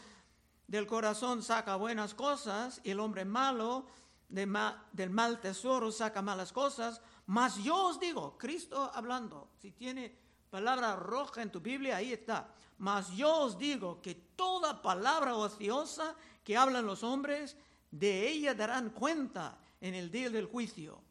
del 0.68 0.86
corazón 0.86 1.42
saca 1.42 1.78
buenas 1.78 2.14
cosas 2.14 2.82
y 2.84 2.92
el 2.92 3.00
hombre 3.00 3.24
malo 3.24 3.86
del 4.28 5.10
mal 5.12 5.40
tesoro 5.40 5.94
saca 5.94 6.22
malas 6.22 6.52
cosas. 6.52 7.00
Mas 7.26 7.56
yo 7.64 7.86
os 7.86 8.02
digo, 8.02 8.38
Cristo 8.38 8.92
hablando, 8.94 9.48
si 9.62 9.72
tiene 9.72 10.14
palabra 10.50 10.98
roja 10.98 11.42
en 11.42 11.54
tu 11.54 11.62
Biblia, 11.62 11.96
ahí 11.96 12.12
está. 12.12 12.54
Mas 12.78 13.12
yo 13.16 13.34
os 13.34 13.58
digo 13.58 14.02
que 14.02 14.14
toda 14.36 14.82
palabra 14.82 15.38
ociosa 15.38 16.18
que 16.44 16.58
hablan 16.58 16.86
los 16.86 17.02
hombres, 17.02 17.56
de 17.92 18.28
ella 18.28 18.54
darán 18.54 18.90
cuenta 18.90 19.58
en 19.80 19.96
el 19.96 20.12
día 20.12 20.30
del 20.30 20.48
juicio. 20.48 21.02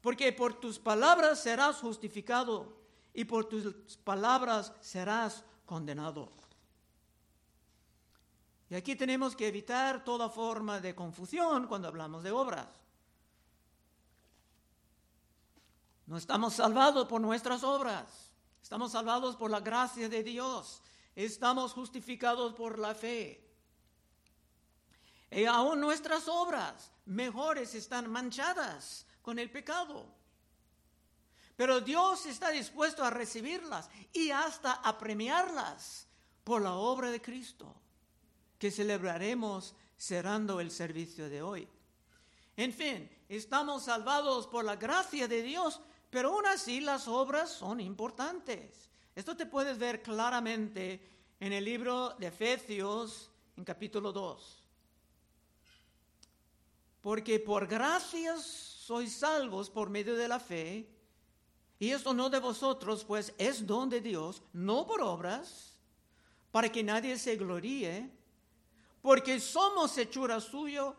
Porque 0.00 0.32
por 0.32 0.58
tus 0.58 0.78
palabras 0.78 1.42
serás 1.42 1.76
justificado 1.76 2.80
y 3.14 3.24
por 3.24 3.46
tus 3.46 3.96
palabras 3.98 4.72
serás 4.80 5.44
condenado. 5.66 6.32
Y 8.70 8.74
aquí 8.74 8.96
tenemos 8.96 9.36
que 9.36 9.48
evitar 9.48 10.02
toda 10.02 10.30
forma 10.30 10.80
de 10.80 10.94
confusión 10.94 11.66
cuando 11.66 11.88
hablamos 11.88 12.22
de 12.22 12.30
obras. 12.30 12.68
No 16.06 16.16
estamos 16.16 16.54
salvados 16.54 17.06
por 17.06 17.20
nuestras 17.20 17.62
obras, 17.64 18.32
estamos 18.62 18.92
salvados 18.92 19.36
por 19.36 19.50
la 19.50 19.60
gracia 19.60 20.08
de 20.08 20.22
Dios, 20.22 20.82
estamos 21.14 21.72
justificados 21.72 22.54
por 22.54 22.78
la 22.78 22.94
fe. 22.94 23.46
Y 25.30 25.44
aún 25.44 25.80
nuestras 25.80 26.28
obras 26.28 26.90
mejores 27.06 27.74
están 27.74 28.10
manchadas 28.10 29.06
con 29.20 29.38
el 29.38 29.50
pecado. 29.50 30.06
Pero 31.62 31.80
Dios 31.80 32.26
está 32.26 32.50
dispuesto 32.50 33.04
a 33.04 33.10
recibirlas 33.10 33.88
y 34.12 34.32
hasta 34.32 34.72
a 34.72 34.98
premiarlas 34.98 36.08
por 36.42 36.60
la 36.60 36.74
obra 36.74 37.08
de 37.12 37.22
Cristo, 37.22 37.72
que 38.58 38.72
celebraremos 38.72 39.72
cerrando 39.96 40.58
el 40.58 40.72
servicio 40.72 41.30
de 41.30 41.40
hoy. 41.40 41.68
En 42.56 42.72
fin, 42.72 43.08
estamos 43.28 43.84
salvados 43.84 44.48
por 44.48 44.64
la 44.64 44.74
gracia 44.74 45.28
de 45.28 45.40
Dios, 45.40 45.80
pero 46.10 46.32
aún 46.34 46.46
así 46.46 46.80
las 46.80 47.06
obras 47.06 47.50
son 47.50 47.80
importantes. 47.80 48.90
Esto 49.14 49.36
te 49.36 49.46
puedes 49.46 49.78
ver 49.78 50.02
claramente 50.02 51.00
en 51.38 51.52
el 51.52 51.64
libro 51.64 52.16
de 52.18 52.26
Efesios, 52.26 53.30
en 53.56 53.62
capítulo 53.62 54.10
2. 54.10 54.64
Porque 57.02 57.38
por 57.38 57.68
gracias 57.68 58.42
sois 58.42 59.14
salvos 59.14 59.70
por 59.70 59.90
medio 59.90 60.16
de 60.16 60.26
la 60.26 60.40
fe, 60.40 60.88
y 61.82 61.90
esto 61.90 62.14
no 62.14 62.30
de 62.30 62.38
vosotros, 62.38 63.02
pues 63.04 63.34
es 63.38 63.66
don 63.66 63.90
de 63.90 64.00
Dios, 64.00 64.40
no 64.52 64.86
por 64.86 65.02
obras, 65.02 65.76
para 66.52 66.70
que 66.70 66.84
nadie 66.84 67.18
se 67.18 67.34
gloríe, 67.34 68.08
porque 69.00 69.40
somos 69.40 69.98
hechura 69.98 70.40
suyo, 70.40 70.94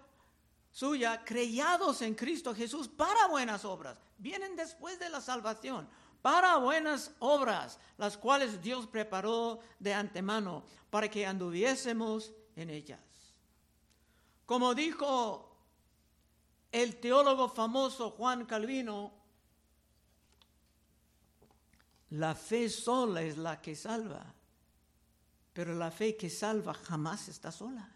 suya, 0.74 1.24
creados 1.24 2.02
en 2.02 2.14
Cristo 2.16 2.54
Jesús 2.54 2.90
para 2.90 3.28
buenas 3.28 3.64
obras. 3.64 3.98
Vienen 4.18 4.58
después 4.58 5.00
de 5.00 5.10
la 5.10 5.22
salvación, 5.22 5.88
para 6.22 6.58
buenas 6.58 7.12
obras, 7.20 7.80
las 7.98 8.18
cuales 8.18 8.62
Dios 8.62 8.86
preparó 8.86 9.62
de 9.80 9.94
antemano 9.94 10.66
para 10.90 11.10
que 11.10 11.26
anduviésemos 11.26 12.34
en 12.58 12.70
ellas. 12.70 13.00
Como 14.46 14.76
dijo 14.76 15.50
el 16.74 17.00
teólogo 17.00 17.48
famoso 17.48 18.12
Juan 18.12 18.46
Calvino, 18.46 19.23
la 22.14 22.36
fe 22.36 22.70
sola 22.70 23.24
es 23.24 23.38
la 23.38 23.60
que 23.60 23.76
salva, 23.76 24.24
pero 25.52 25.74
la 25.74 25.90
fe 25.90 26.16
que 26.16 26.30
salva 26.30 26.74
jamás 26.74 27.28
está 27.28 27.52
sola. 27.52 27.90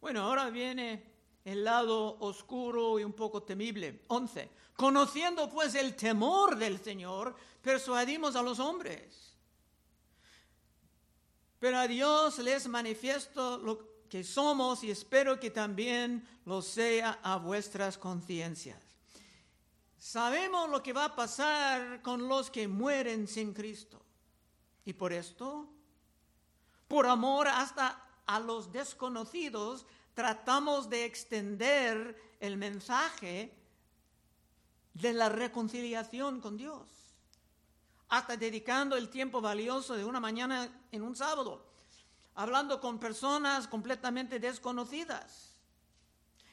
Bueno, 0.00 0.22
ahora 0.22 0.48
viene 0.48 1.04
el 1.44 1.62
lado 1.62 2.18
oscuro 2.20 2.98
y 2.98 3.04
un 3.04 3.12
poco 3.12 3.42
temible. 3.42 4.04
11. 4.08 4.50
Conociendo 4.74 5.50
pues 5.50 5.74
el 5.74 5.94
temor 5.96 6.56
del 6.56 6.78
Señor, 6.78 7.36
persuadimos 7.60 8.36
a 8.36 8.42
los 8.42 8.58
hombres. 8.58 9.36
Pero 11.58 11.78
a 11.78 11.86
Dios 11.86 12.38
les 12.38 12.66
manifiesto 12.68 13.58
lo 13.58 14.06
que 14.08 14.24
somos 14.24 14.82
y 14.82 14.90
espero 14.90 15.38
que 15.38 15.50
también 15.50 16.26
lo 16.46 16.62
sea 16.62 17.20
a 17.22 17.36
vuestras 17.36 17.98
conciencias. 17.98 18.93
Sabemos 20.04 20.68
lo 20.68 20.82
que 20.82 20.92
va 20.92 21.06
a 21.06 21.16
pasar 21.16 22.02
con 22.02 22.28
los 22.28 22.50
que 22.50 22.68
mueren 22.68 23.26
sin 23.26 23.54
Cristo. 23.54 24.04
Y 24.84 24.92
por 24.92 25.14
esto, 25.14 25.66
por 26.86 27.06
amor 27.06 27.48
hasta 27.48 28.06
a 28.26 28.38
los 28.38 28.70
desconocidos, 28.70 29.86
tratamos 30.12 30.90
de 30.90 31.06
extender 31.06 32.36
el 32.38 32.58
mensaje 32.58 33.56
de 34.92 35.14
la 35.14 35.30
reconciliación 35.30 36.42
con 36.42 36.58
Dios, 36.58 36.86
hasta 38.10 38.36
dedicando 38.36 38.98
el 38.98 39.08
tiempo 39.08 39.40
valioso 39.40 39.94
de 39.94 40.04
una 40.04 40.20
mañana 40.20 40.68
en 40.92 41.00
un 41.00 41.16
sábado 41.16 41.64
hablando 42.34 42.78
con 42.78 42.98
personas 42.98 43.66
completamente 43.68 44.38
desconocidas. 44.38 45.53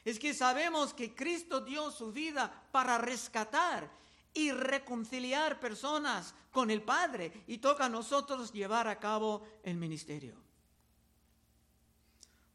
Es 0.04 0.18
que 0.18 0.34
sabemos 0.34 0.92
que 0.92 1.14
Cristo 1.14 1.60
dio 1.60 1.90
su 1.90 2.12
vida 2.12 2.66
para 2.72 2.98
rescatar 2.98 3.90
y 4.34 4.50
reconciliar 4.50 5.60
personas 5.60 6.34
con 6.50 6.70
el 6.70 6.82
Padre 6.82 7.44
y 7.46 7.58
toca 7.58 7.86
a 7.86 7.88
nosotros 7.88 8.52
llevar 8.52 8.88
a 8.88 8.98
cabo 8.98 9.46
el 9.62 9.76
ministerio. 9.76 10.36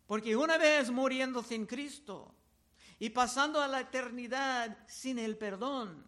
Porque 0.05 0.35
una 0.35 0.57
vez 0.57 0.89
muriendo 0.89 1.43
sin 1.43 1.65
Cristo 1.65 2.33
y 2.99 3.09
pasando 3.09 3.61
a 3.61 3.67
la 3.67 3.81
eternidad 3.81 4.77
sin 4.87 5.19
el 5.19 5.37
perdón, 5.37 6.05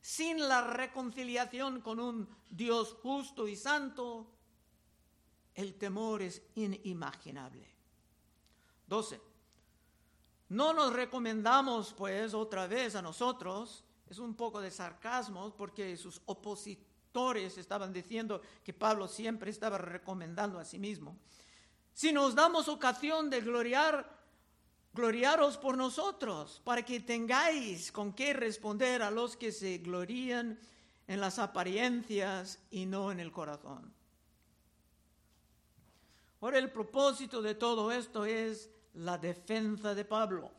sin 0.00 0.48
la 0.48 0.62
reconciliación 0.62 1.80
con 1.80 2.00
un 2.00 2.28
Dios 2.48 2.96
justo 3.02 3.48
y 3.48 3.56
santo, 3.56 4.30
el 5.54 5.74
temor 5.74 6.22
es 6.22 6.42
inimaginable. 6.54 7.68
12. 8.86 9.29
No 10.50 10.72
nos 10.72 10.92
recomendamos, 10.92 11.94
pues, 11.94 12.34
otra 12.34 12.66
vez 12.66 12.96
a 12.96 13.02
nosotros, 13.02 13.84
es 14.08 14.18
un 14.18 14.34
poco 14.34 14.60
de 14.60 14.72
sarcasmo, 14.72 15.54
porque 15.56 15.96
sus 15.96 16.20
opositores 16.26 17.56
estaban 17.56 17.92
diciendo 17.92 18.42
que 18.64 18.72
Pablo 18.72 19.06
siempre 19.06 19.52
estaba 19.52 19.78
recomendando 19.78 20.58
a 20.58 20.64
sí 20.64 20.80
mismo. 20.80 21.16
Si 21.94 22.12
nos 22.12 22.34
damos 22.34 22.66
ocasión 22.66 23.30
de 23.30 23.42
gloriar, 23.42 24.18
gloriaros 24.92 25.56
por 25.56 25.76
nosotros, 25.76 26.60
para 26.64 26.84
que 26.84 26.98
tengáis 26.98 27.92
con 27.92 28.12
qué 28.12 28.32
responder 28.32 29.02
a 29.02 29.12
los 29.12 29.36
que 29.36 29.52
se 29.52 29.78
glorían 29.78 30.58
en 31.06 31.20
las 31.20 31.38
apariencias 31.38 32.58
y 32.72 32.86
no 32.86 33.12
en 33.12 33.20
el 33.20 33.30
corazón. 33.30 33.94
Ahora 36.40 36.58
el 36.58 36.72
propósito 36.72 37.40
de 37.40 37.54
todo 37.54 37.92
esto 37.92 38.24
es 38.24 38.68
la 38.94 39.18
defensa 39.18 39.94
de 39.94 40.04
Pablo. 40.04 40.50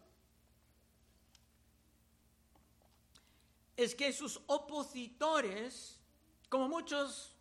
Es 3.75 3.95
que 3.95 4.13
sus 4.13 4.41
opositores, 4.47 5.99
como 6.49 6.67
muchos 6.67 7.35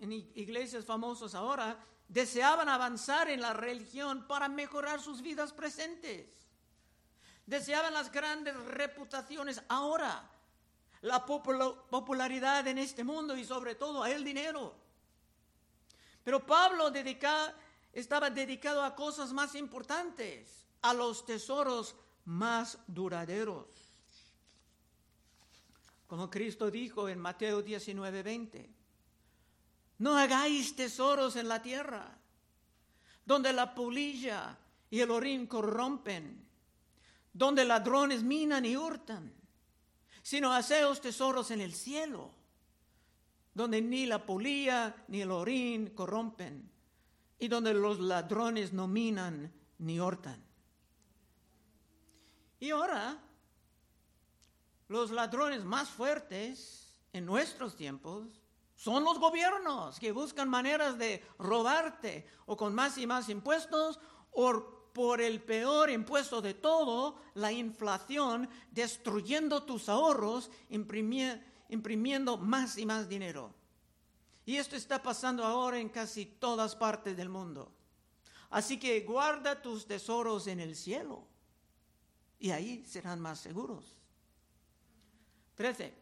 en 0.00 0.12
iglesias 0.12 0.84
famosas 0.84 1.34
ahora, 1.34 1.78
deseaban 2.08 2.68
avanzar 2.68 3.28
en 3.30 3.40
la 3.40 3.52
religión 3.52 4.26
para 4.26 4.48
mejorar 4.48 5.00
sus 5.00 5.22
vidas 5.22 5.52
presentes. 5.52 6.28
Deseaban 7.46 7.92
las 7.92 8.10
grandes 8.10 8.56
reputaciones 8.56 9.62
ahora, 9.68 10.30
la 11.02 11.26
popularidad 11.26 12.66
en 12.66 12.78
este 12.78 13.04
mundo 13.04 13.36
y 13.36 13.44
sobre 13.44 13.74
todo 13.74 14.06
el 14.06 14.24
dinero. 14.24 14.74
Pero 16.22 16.46
Pablo 16.46 16.90
estaba 17.94 18.28
dedicado 18.28 18.82
a 18.82 18.94
cosas 18.94 19.32
más 19.32 19.54
importantes, 19.54 20.66
a 20.82 20.92
los 20.92 21.24
tesoros 21.24 21.96
más 22.26 22.78
duraderos. 22.86 23.66
Como 26.06 26.28
Cristo 26.28 26.70
dijo 26.70 27.08
en 27.08 27.18
Mateo 27.18 27.62
19, 27.62 28.22
20, 28.22 28.70
no 29.98 30.18
hagáis 30.18 30.76
tesoros 30.76 31.36
en 31.36 31.48
la 31.48 31.62
tierra, 31.62 32.18
donde 33.24 33.52
la 33.52 33.74
polilla 33.74 34.58
y 34.90 35.00
el 35.00 35.10
orín 35.10 35.46
corrompen, 35.46 36.46
donde 37.32 37.64
ladrones 37.64 38.22
minan 38.22 38.66
y 38.66 38.76
hurtan, 38.76 39.32
sino 40.22 40.52
haceos 40.52 41.00
tesoros 41.00 41.50
en 41.50 41.60
el 41.60 41.74
cielo 41.74 42.32
donde 43.54 43.80
ni 43.80 44.04
la 44.04 44.26
polilla 44.26 44.94
ni 45.08 45.22
el 45.22 45.30
orín 45.30 45.90
corrompen, 45.90 46.70
y 47.44 47.48
donde 47.48 47.74
los 47.74 48.00
ladrones 48.00 48.72
no 48.72 48.88
minan 48.88 49.52
ni 49.76 50.00
hortan. 50.00 50.42
Y 52.58 52.70
ahora, 52.70 53.20
los 54.88 55.10
ladrones 55.10 55.62
más 55.62 55.90
fuertes 55.90 56.96
en 57.12 57.26
nuestros 57.26 57.76
tiempos 57.76 58.40
son 58.74 59.04
los 59.04 59.18
gobiernos 59.18 60.00
que 60.00 60.10
buscan 60.10 60.48
maneras 60.48 60.96
de 60.96 61.22
robarte 61.38 62.26
o 62.46 62.56
con 62.56 62.74
más 62.74 62.96
y 62.96 63.06
más 63.06 63.28
impuestos 63.28 64.00
o 64.32 64.90
por 64.94 65.20
el 65.20 65.42
peor 65.42 65.90
impuesto 65.90 66.40
de 66.40 66.54
todo, 66.54 67.16
la 67.34 67.52
inflación, 67.52 68.48
destruyendo 68.70 69.64
tus 69.64 69.90
ahorros, 69.90 70.50
imprimiendo 70.70 71.44
imprimiendo 71.68 72.38
más 72.38 72.78
y 72.78 72.86
más 72.86 73.06
dinero. 73.06 73.52
Y 74.46 74.56
esto 74.56 74.76
está 74.76 75.02
pasando 75.02 75.44
ahora 75.44 75.78
en 75.78 75.88
casi 75.88 76.26
todas 76.26 76.76
partes 76.76 77.16
del 77.16 77.28
mundo. 77.28 77.72
Así 78.50 78.78
que 78.78 79.00
guarda 79.00 79.60
tus 79.60 79.86
tesoros 79.86 80.46
en 80.46 80.60
el 80.60 80.76
cielo 80.76 81.26
y 82.38 82.50
ahí 82.50 82.84
serán 82.84 83.20
más 83.20 83.40
seguros. 83.40 83.84
13. 85.54 85.94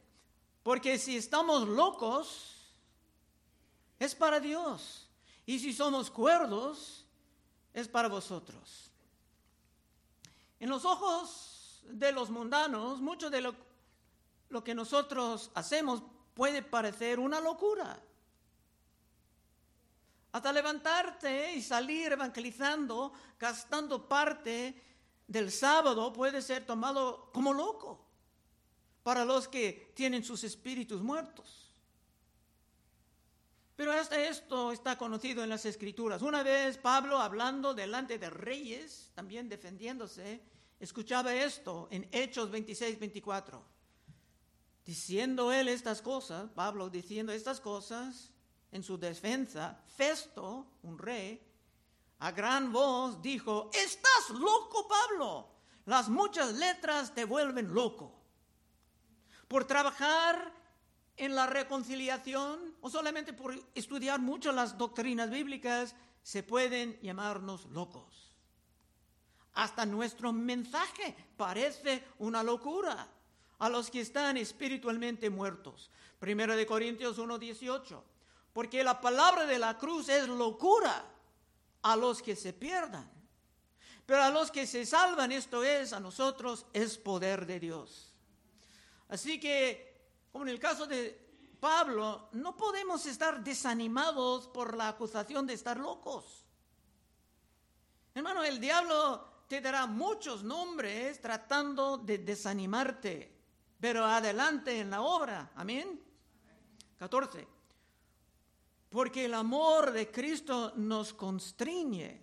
Porque 0.62 0.98
si 0.98 1.16
estamos 1.16 1.68
locos, 1.68 2.57
es 3.98 4.14
para 4.14 4.40
Dios. 4.40 5.09
Y 5.46 5.59
si 5.59 5.72
somos 5.72 6.11
cuerdos, 6.11 7.07
es 7.72 7.88
para 7.88 8.09
vosotros. 8.09 8.90
En 10.59 10.68
los 10.68 10.85
ojos 10.85 11.83
de 11.85 12.12
los 12.12 12.31
mundanos, 12.31 13.00
mucho 13.00 13.31
de 13.31 13.40
lo, 13.40 13.55
lo 14.48 14.62
que 14.62 14.74
nosotros 14.74 15.50
hacemos 15.55 16.02
puede 16.35 16.62
parecer 16.62 17.18
una 17.18 17.40
locura. 17.40 18.02
Hasta 20.33 20.53
levantarte 20.53 21.53
y 21.55 21.62
salir 21.62 22.12
evangelizando, 22.12 23.12
gastando 23.38 24.09
parte 24.09 24.75
del 25.27 25.51
sábado 25.53 26.12
puede 26.12 26.40
ser 26.42 26.64
tomado 26.64 27.31
como 27.33 27.53
loco 27.53 28.05
para 29.03 29.25
los 29.25 29.47
que 29.49 29.92
tienen 29.95 30.25
sus 30.25 30.42
espíritus 30.45 31.03
muertos. 31.03 31.68
Pero 33.77 33.92
hasta 33.92 34.23
esto 34.23 34.73
está 34.73 34.97
conocido 34.97 35.42
en 35.42 35.51
las 35.51 35.64
escrituras. 35.64 36.23
Una 36.23 36.42
vez 36.42 36.79
Pablo 36.79 37.18
hablando 37.18 37.75
delante 37.75 38.18
de 38.18 38.31
reyes, 38.31 39.11
también 39.14 39.49
defendiéndose, 39.49 40.40
escuchaba 40.79 41.35
esto 41.35 41.88
en 41.90 42.09
Hechos 42.12 42.51
26, 42.51 42.99
24. 42.99 43.62
Diciendo 44.85 45.53
él 45.53 45.68
estas 45.68 46.03
cosas, 46.03 46.51
Pablo 46.51 46.90
diciendo 46.90 47.33
estas 47.33 47.61
cosas, 47.61 48.32
en 48.73 48.83
su 48.83 48.99
defensa, 48.99 49.79
Festo, 49.97 50.67
un 50.83 50.99
rey, 50.99 51.41
a 52.21 52.31
gran 52.33 52.73
voz 52.73 53.21
dijo, 53.21 53.71
estás 53.73 54.31
loco, 54.31 54.89
Pablo. 54.89 55.49
Las 55.87 56.09
muchas 56.09 56.55
letras 56.55 57.15
te 57.15 57.25
vuelven 57.25 57.75
loco. 57.75 58.15
Por 59.49 59.65
trabajar 59.65 60.53
en 61.17 61.35
la 61.35 61.47
reconciliación 61.47 62.77
o 62.81 62.89
solamente 62.89 63.33
por 63.33 63.55
estudiar 63.75 64.21
mucho 64.21 64.53
las 64.53 64.79
doctrinas 64.79 65.31
bíblicas, 65.31 65.95
se 66.23 66.43
pueden 66.43 66.99
llamarnos 67.01 67.67
locos. 67.67 68.37
Hasta 69.55 69.85
nuestro 69.85 70.33
mensaje 70.33 71.15
parece 71.37 72.05
una 72.19 72.43
locura 72.43 73.07
a 73.59 73.69
los 73.69 73.91
que 73.91 74.01
están 74.01 74.37
espiritualmente 74.37 75.29
muertos. 75.29 75.91
Primero 76.19 76.57
de 76.57 76.65
Corintios 76.65 77.19
1:18 77.19 78.12
porque 78.53 78.85
la 78.85 79.01
palabra 79.01 79.47
de 79.47 79.59
la 79.59 79.79
cruz 79.79 80.09
es 80.09 80.29
locura 80.29 81.05
a 81.83 81.97
los 81.97 82.21
que 82.23 82.37
se 82.37 82.53
pierdan. 82.53 83.11
Pero 84.05 84.23
a 84.23 84.31
los 84.31 84.51
que 84.51 84.67
se 84.67 84.85
salvan, 84.85 85.33
esto 85.33 85.65
es, 85.65 85.93
a 85.93 86.01
nosotros, 86.01 86.67
es 86.73 86.99
poder 86.99 87.47
de 87.47 87.61
Dios. 87.61 88.12
Así 89.09 89.41
que, 89.41 90.27
como 90.31 90.45
en 90.45 90.51
el 90.51 90.59
caso 90.59 90.87
de 90.87 91.19
Pablo, 91.61 92.29
no 92.33 92.57
podemos 92.57 93.07
estar 93.07 93.43
desanimados 93.43 94.49
por 94.49 94.77
la 94.77 94.88
acusación 94.88 95.47
de 95.47 95.55
estar 95.55 95.79
locos. 95.79 96.45
Hermano, 98.15 98.45
el 98.45 98.61
diablo 98.61 99.45
te 99.49 99.61
dará 99.61 99.87
muchos 99.87 100.43
nombres 100.43 101.21
tratando 101.21 101.97
de 101.97 102.19
desanimarte, 102.19 103.33
pero 103.81 104.05
adelante 104.05 104.79
en 104.79 104.91
la 104.91 105.01
obra. 105.01 105.53
Amén. 105.55 106.03
14 106.99 107.62
porque 108.92 109.24
el 109.24 109.33
amor 109.33 109.90
de 109.90 110.11
Cristo 110.11 110.74
nos 110.76 111.14
constriñe. 111.14 112.20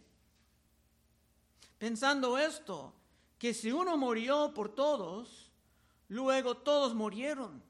Pensando 1.80 2.38
esto, 2.38 2.94
que 3.40 3.56
si 3.56 3.72
uno 3.72 3.98
murió 3.98 4.54
por 4.54 4.70
todos, 4.76 5.52
luego 6.10 6.58
todos 6.58 6.94
murieron. 6.94 7.64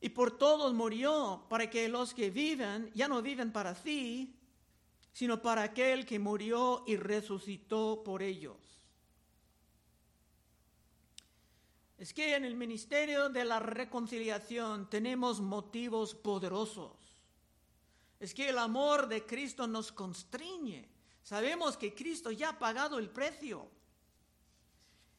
Y 0.00 0.10
por 0.10 0.38
todos 0.38 0.72
murió 0.72 1.46
para 1.48 1.68
que 1.68 1.88
los 1.88 2.14
que 2.14 2.30
viven 2.30 2.92
ya 2.94 3.08
no 3.08 3.22
viven 3.22 3.50
para 3.50 3.74
sí, 3.74 4.36
sino 5.12 5.42
para 5.42 5.64
aquel 5.64 6.06
que 6.06 6.20
murió 6.20 6.84
y 6.86 6.94
resucitó 6.94 8.02
por 8.04 8.22
ellos. 8.22 8.56
Es 11.98 12.14
que 12.14 12.36
en 12.36 12.44
el 12.44 12.54
ministerio 12.54 13.28
de 13.28 13.44
la 13.44 13.58
reconciliación 13.58 14.88
tenemos 14.88 15.40
motivos 15.40 16.14
poderosos. 16.14 16.92
Es 18.20 18.32
que 18.32 18.48
el 18.48 18.58
amor 18.58 19.08
de 19.08 19.26
Cristo 19.26 19.66
nos 19.66 19.90
constriñe. 19.90 20.88
Sabemos 21.24 21.76
que 21.76 21.94
Cristo 21.94 22.30
ya 22.30 22.50
ha 22.50 22.58
pagado 22.58 22.98
el 22.98 23.10
precio 23.10 23.68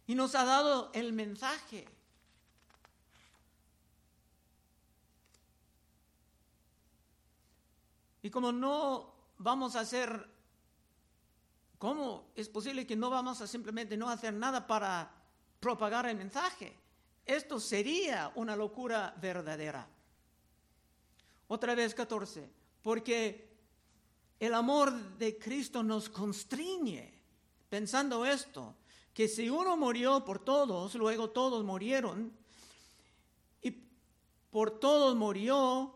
y 0.07 0.15
nos 0.15 0.35
ha 0.35 0.45
dado 0.45 0.89
el 0.93 1.11
mensaje. 1.11 1.85
Y 8.21 8.29
como 8.29 8.53
no 8.53 9.13
vamos 9.37 9.75
a 9.75 9.81
hacer, 9.81 10.29
¿cómo 11.77 12.31
es 12.35 12.47
posible 12.47 12.87
que 12.87 12.95
no 12.95 13.09
vamos 13.09 13.41
a 13.41 13.47
simplemente 13.47 13.97
no 13.97 14.09
hacer 14.09 14.33
nada 14.33 14.65
para 14.65 15.18
propagar 15.59 16.07
el 16.07 16.17
mensaje. 16.17 16.73
Esto 17.25 17.59
sería 17.59 18.31
una 18.35 18.55
locura 18.55 19.13
verdadera. 19.21 19.87
Otra 21.47 21.75
vez 21.75 21.93
14, 21.93 22.49
porque 22.81 23.49
el 24.39 24.53
amor 24.53 24.91
de 25.17 25.37
Cristo 25.37 25.83
nos 25.83 26.09
constriñe, 26.09 27.13
pensando 27.69 28.25
esto, 28.25 28.75
que 29.13 29.27
si 29.27 29.49
uno 29.49 29.75
murió 29.75 30.23
por 30.23 30.39
todos, 30.39 30.95
luego 30.95 31.31
todos 31.31 31.63
murieron, 31.63 32.31
y 33.61 33.71
por 34.49 34.79
todos 34.79 35.15
murió 35.15 35.93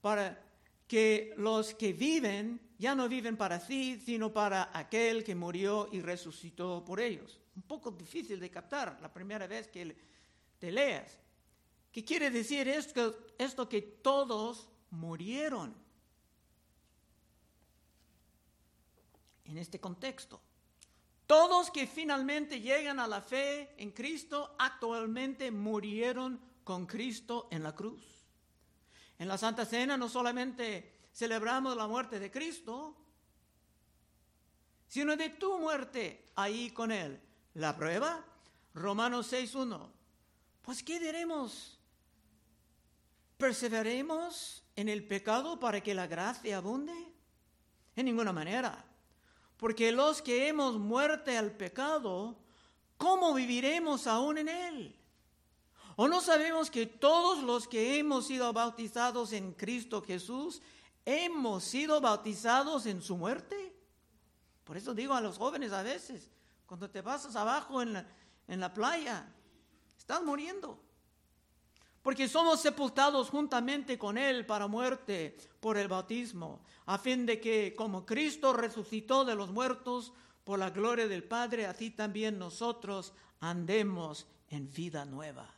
para 0.00 0.42
que 0.86 1.34
los 1.36 1.74
que 1.74 1.92
viven 1.92 2.60
ya 2.78 2.94
no 2.94 3.08
viven 3.08 3.36
para 3.36 3.60
sí, 3.60 4.00
sino 4.04 4.32
para 4.32 4.70
aquel 4.72 5.24
que 5.24 5.34
murió 5.34 5.88
y 5.92 6.00
resucitó 6.00 6.84
por 6.84 7.00
ellos 7.00 7.39
un 7.56 7.62
poco 7.62 7.90
difícil 7.90 8.38
de 8.38 8.50
captar 8.50 8.98
la 9.00 9.12
primera 9.12 9.46
vez 9.46 9.68
que 9.68 9.96
te 10.58 10.70
leas. 10.70 11.18
¿Qué 11.92 12.04
quiere 12.04 12.30
decir 12.30 12.68
esto, 12.68 13.26
esto 13.38 13.68
que 13.68 13.82
todos 13.82 14.68
murieron? 14.90 15.74
En 19.44 19.58
este 19.58 19.80
contexto. 19.80 20.40
Todos 21.26 21.70
que 21.70 21.86
finalmente 21.86 22.60
llegan 22.60 22.98
a 22.98 23.06
la 23.06 23.20
fe 23.20 23.74
en 23.76 23.92
Cristo 23.92 24.54
actualmente 24.58 25.50
murieron 25.50 26.40
con 26.64 26.86
Cristo 26.86 27.48
en 27.50 27.62
la 27.62 27.74
cruz. 27.74 28.02
En 29.18 29.28
la 29.28 29.38
Santa 29.38 29.64
Cena 29.64 29.96
no 29.96 30.08
solamente 30.08 31.08
celebramos 31.12 31.76
la 31.76 31.86
muerte 31.86 32.18
de 32.18 32.30
Cristo, 32.30 32.96
sino 34.88 35.16
de 35.16 35.30
tu 35.30 35.58
muerte 35.58 36.30
ahí 36.34 36.70
con 36.70 36.90
Él. 36.90 37.20
La 37.54 37.76
prueba, 37.76 38.24
Romanos 38.74 39.32
6.1. 39.32 39.88
Pues 40.62 40.82
¿qué 40.82 41.00
diremos? 41.00 41.78
¿Perseveremos 43.36 44.62
en 44.76 44.88
el 44.88 45.06
pecado 45.06 45.58
para 45.58 45.82
que 45.82 45.94
la 45.94 46.06
gracia 46.06 46.58
abunde? 46.58 46.94
En 47.96 48.06
ninguna 48.06 48.32
manera. 48.32 48.84
Porque 49.56 49.92
los 49.92 50.22
que 50.22 50.48
hemos 50.48 50.78
muerto 50.78 51.30
al 51.36 51.52
pecado, 51.52 52.38
¿cómo 52.96 53.34
viviremos 53.34 54.06
aún 54.06 54.38
en 54.38 54.48
él? 54.48 54.96
¿O 55.96 56.08
no 56.08 56.20
sabemos 56.20 56.70
que 56.70 56.86
todos 56.86 57.42
los 57.42 57.68
que 57.68 57.98
hemos 57.98 58.26
sido 58.26 58.52
bautizados 58.52 59.32
en 59.32 59.52
Cristo 59.52 60.02
Jesús, 60.02 60.62
hemos 61.04 61.64
sido 61.64 62.00
bautizados 62.00 62.86
en 62.86 63.02
su 63.02 63.16
muerte? 63.16 63.74
Por 64.64 64.76
eso 64.76 64.94
digo 64.94 65.14
a 65.14 65.20
los 65.20 65.36
jóvenes 65.36 65.72
a 65.72 65.82
veces, 65.82 66.30
cuando 66.70 66.88
te 66.88 67.02
pasas 67.02 67.34
abajo 67.34 67.82
en 67.82 67.94
la, 67.94 68.06
en 68.46 68.60
la 68.60 68.72
playa, 68.72 69.26
estás 69.98 70.22
muriendo. 70.22 70.80
Porque 72.00 72.28
somos 72.28 72.60
sepultados 72.60 73.28
juntamente 73.28 73.98
con 73.98 74.16
Él 74.16 74.46
para 74.46 74.68
muerte 74.68 75.36
por 75.58 75.76
el 75.76 75.88
bautismo, 75.88 76.62
a 76.86 76.96
fin 76.96 77.26
de 77.26 77.40
que 77.40 77.74
como 77.74 78.06
Cristo 78.06 78.52
resucitó 78.52 79.24
de 79.24 79.34
los 79.34 79.50
muertos 79.50 80.12
por 80.44 80.60
la 80.60 80.70
gloria 80.70 81.08
del 81.08 81.24
Padre, 81.24 81.66
así 81.66 81.90
también 81.90 82.38
nosotros 82.38 83.14
andemos 83.40 84.28
en 84.48 84.70
vida 84.70 85.04
nueva. 85.04 85.52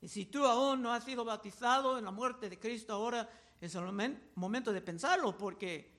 Y 0.00 0.06
si 0.06 0.26
tú 0.26 0.46
aún 0.46 0.80
no 0.80 0.92
has 0.92 1.02
sido 1.02 1.24
bautizado 1.24 1.98
en 1.98 2.04
la 2.04 2.12
muerte 2.12 2.48
de 2.48 2.60
Cristo, 2.60 2.92
ahora 2.92 3.28
es 3.60 3.74
el 3.74 3.82
momento 4.36 4.72
de 4.72 4.80
pensarlo, 4.80 5.36
porque 5.36 5.92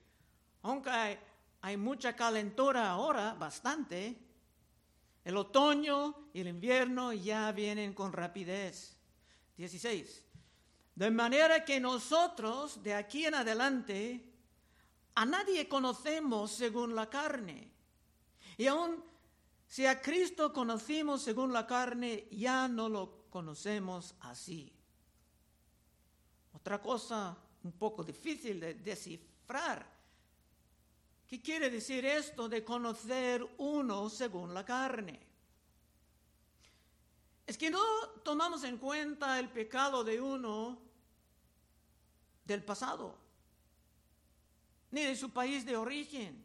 aunque 0.62 1.35
hay, 1.66 1.76
mucha 1.76 2.14
calentura 2.14 2.90
ahora, 2.90 3.34
bastante. 3.34 4.16
El 5.24 5.36
otoño 5.36 6.28
y 6.32 6.40
el 6.40 6.48
invierno 6.48 7.12
ya 7.12 7.50
vienen 7.50 7.92
con 7.92 8.12
rapidez. 8.12 8.96
16. 9.56 10.24
De 10.94 11.10
manera 11.10 11.64
que 11.64 11.80
nosotros, 11.80 12.82
de 12.82 12.94
aquí 12.94 13.26
en 13.26 13.34
adelante, 13.34 14.32
a 15.16 15.26
nadie 15.26 15.68
conocemos 15.68 16.52
según 16.52 16.94
la 16.94 17.10
carne. 17.10 17.72
Y 18.56 18.66
aún 18.66 19.02
Si 19.68 19.84
a 19.84 20.00
Cristo 20.00 20.52
conocimos 20.52 21.22
según 21.22 21.52
la 21.52 21.66
carne, 21.66 22.28
ya 22.30 22.68
no 22.68 22.88
lo 22.88 23.24
conocemos 23.30 24.14
así. 24.20 24.72
Otra 26.52 26.80
cosa 26.80 27.36
un 27.64 27.72
poco 27.72 28.04
difícil 28.04 28.60
de 28.60 28.74
descifrar. 28.74 29.95
¿Qué 31.28 31.42
quiere 31.42 31.70
decir 31.70 32.06
esto 32.06 32.48
de 32.48 32.62
conocer 32.62 33.44
uno 33.58 34.08
según 34.08 34.54
la 34.54 34.64
carne? 34.64 35.18
Es 37.46 37.58
que 37.58 37.70
no 37.70 37.80
tomamos 38.24 38.62
en 38.64 38.78
cuenta 38.78 39.38
el 39.38 39.48
pecado 39.48 40.04
de 40.04 40.20
uno 40.20 40.78
del 42.44 42.62
pasado, 42.64 43.16
ni 44.92 45.02
de 45.02 45.16
su 45.16 45.32
país 45.32 45.66
de 45.66 45.76
origen, 45.76 46.44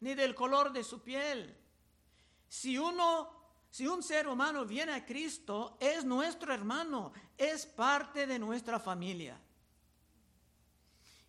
ni 0.00 0.14
del 0.14 0.34
color 0.34 0.72
de 0.72 0.84
su 0.84 1.02
piel. 1.02 1.56
Si 2.48 2.78
uno, 2.78 3.30
si 3.68 3.88
un 3.88 4.02
ser 4.02 4.28
humano 4.28 4.64
viene 4.64 4.92
a 4.92 5.04
Cristo, 5.04 5.76
es 5.80 6.04
nuestro 6.04 6.54
hermano, 6.54 7.12
es 7.36 7.66
parte 7.66 8.28
de 8.28 8.38
nuestra 8.38 8.78
familia. 8.78 9.40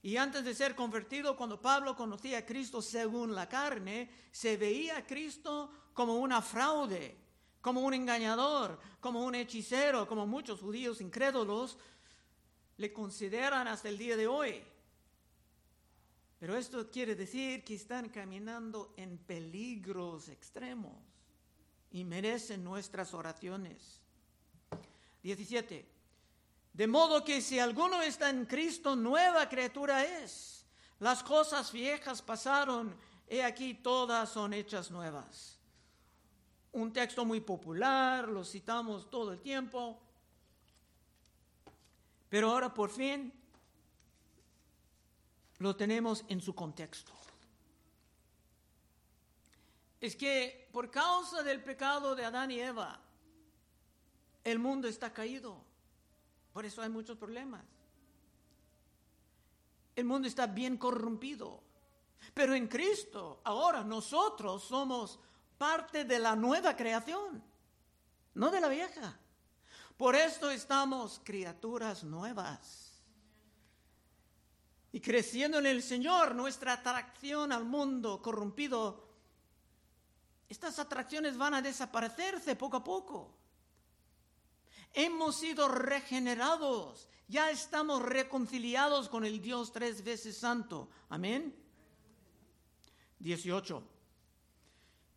Y 0.02 0.16
antes 0.16 0.46
de 0.46 0.56
ser 0.56 0.76
convertido, 0.76 1.36
cuando 1.36 1.62
Pablo 1.62 1.96
conocía 1.96 2.40
a 2.40 2.46
Cristo 2.46 2.82
según 2.82 3.36
la 3.36 3.50
carne, 3.50 4.10
se 4.32 4.56
veía 4.56 4.98
a 4.98 5.06
Cristo 5.06 5.72
como 5.94 6.16
una 6.16 6.42
fraude, 6.42 7.18
como 7.62 7.82
un 7.82 7.94
engañador, 7.94 8.80
como 9.02 9.26
un 9.26 9.36
hechicero, 9.36 10.08
como 10.08 10.26
muchos 10.26 10.62
judíos 10.62 11.02
incrédulos 11.02 11.78
le 12.78 12.94
consideran 12.94 13.68
hasta 13.68 13.90
el 13.90 13.98
día 13.98 14.16
de 14.16 14.28
hoy. 14.28 14.64
Pero 16.40 16.56
esto 16.56 16.90
quiere 16.90 17.16
decir 17.16 17.66
que 17.66 17.76
están 17.76 18.08
caminando 18.08 18.94
en 18.96 19.18
peligros 19.18 20.30
extremos 20.30 20.96
y 21.92 22.06
merecen 22.06 22.64
nuestras 22.64 23.14
oraciones. 23.14 24.00
17. 25.22 25.99
De 26.74 26.88
modo 26.88 27.24
que 27.24 27.42
si 27.42 27.60
alguno 27.60 28.02
está 28.02 28.30
en 28.30 28.46
Cristo, 28.46 28.96
nueva 28.96 29.50
criatura 29.50 30.06
es. 30.06 30.66
Las 31.00 31.24
cosas 31.24 31.72
viejas 31.72 32.22
pasaron, 32.22 32.96
he 33.28 33.44
aquí 33.44 33.74
todas 33.74 34.30
son 34.30 34.54
hechas 34.54 34.92
nuevas. 34.92 35.58
Un 36.72 36.94
texto 36.94 37.26
muy 37.26 37.42
popular, 37.42 38.28
lo 38.28 38.44
citamos 38.44 39.10
todo 39.10 39.32
el 39.32 39.42
tiempo, 39.42 40.00
pero 42.30 42.52
ahora 42.52 42.74
por 42.74 42.92
fin 42.92 43.34
lo 45.58 45.76
tenemos 45.76 46.24
en 46.28 46.42
su 46.42 46.54
contexto. 46.54 47.12
Es 50.00 50.16
que 50.16 50.70
por 50.72 50.90
causa 50.90 51.44
del 51.44 51.62
pecado 51.62 52.16
de 52.16 52.26
Adán 52.26 52.52
y 52.52 52.60
Eva, 52.60 53.02
el 54.44 54.60
mundo 54.60 54.88
está 54.88 55.12
caído. 55.12 55.69
Por 56.54 56.66
eso 56.66 56.82
hay 56.82 56.90
muchos 56.90 57.18
problemas. 57.18 57.64
El 59.96 60.06
mundo 60.06 60.28
está 60.28 60.48
bien 60.48 60.78
corrompido. 60.78 61.64
Pero 62.34 62.54
en 62.54 62.68
Cristo, 62.68 63.42
ahora 63.44 63.84
nosotros 63.84 64.64
somos 64.64 65.20
parte 65.58 66.06
de 66.06 66.20
la 66.20 66.36
nueva 66.36 66.76
creación, 66.76 67.44
no 68.36 68.50
de 68.50 68.62
la 68.62 68.70
vieja. 68.70 69.18
Por 69.98 70.16
esto 70.16 70.50
estamos 70.50 71.22
criaturas 71.24 72.04
nuevas. 72.04 73.02
Y 74.92 75.02
creciendo 75.02 75.60
en 75.60 75.66
el 75.66 75.84
Señor, 75.84 76.34
nuestra 76.34 76.74
atracción 76.74 77.52
al 77.52 77.66
mundo 77.66 78.22
corrompido, 78.22 79.08
estas 80.48 80.80
atracciones 80.80 81.38
van 81.38 81.54
a 81.54 81.62
desaparecerse 81.62 82.56
poco 82.56 82.78
a 82.78 82.84
poco. 82.84 83.39
Hemos 84.94 85.38
sido 85.38 85.68
regenerados, 85.68 87.08
ya 87.28 87.52
estamos 87.52 88.02
reconciliados 88.02 89.10
con 89.10 89.24
el 89.26 89.42
Dios 89.42 89.72
tres 89.72 90.04
veces 90.04 90.38
santo. 90.38 90.90
Amén. 91.10 91.56
18. 93.20 93.84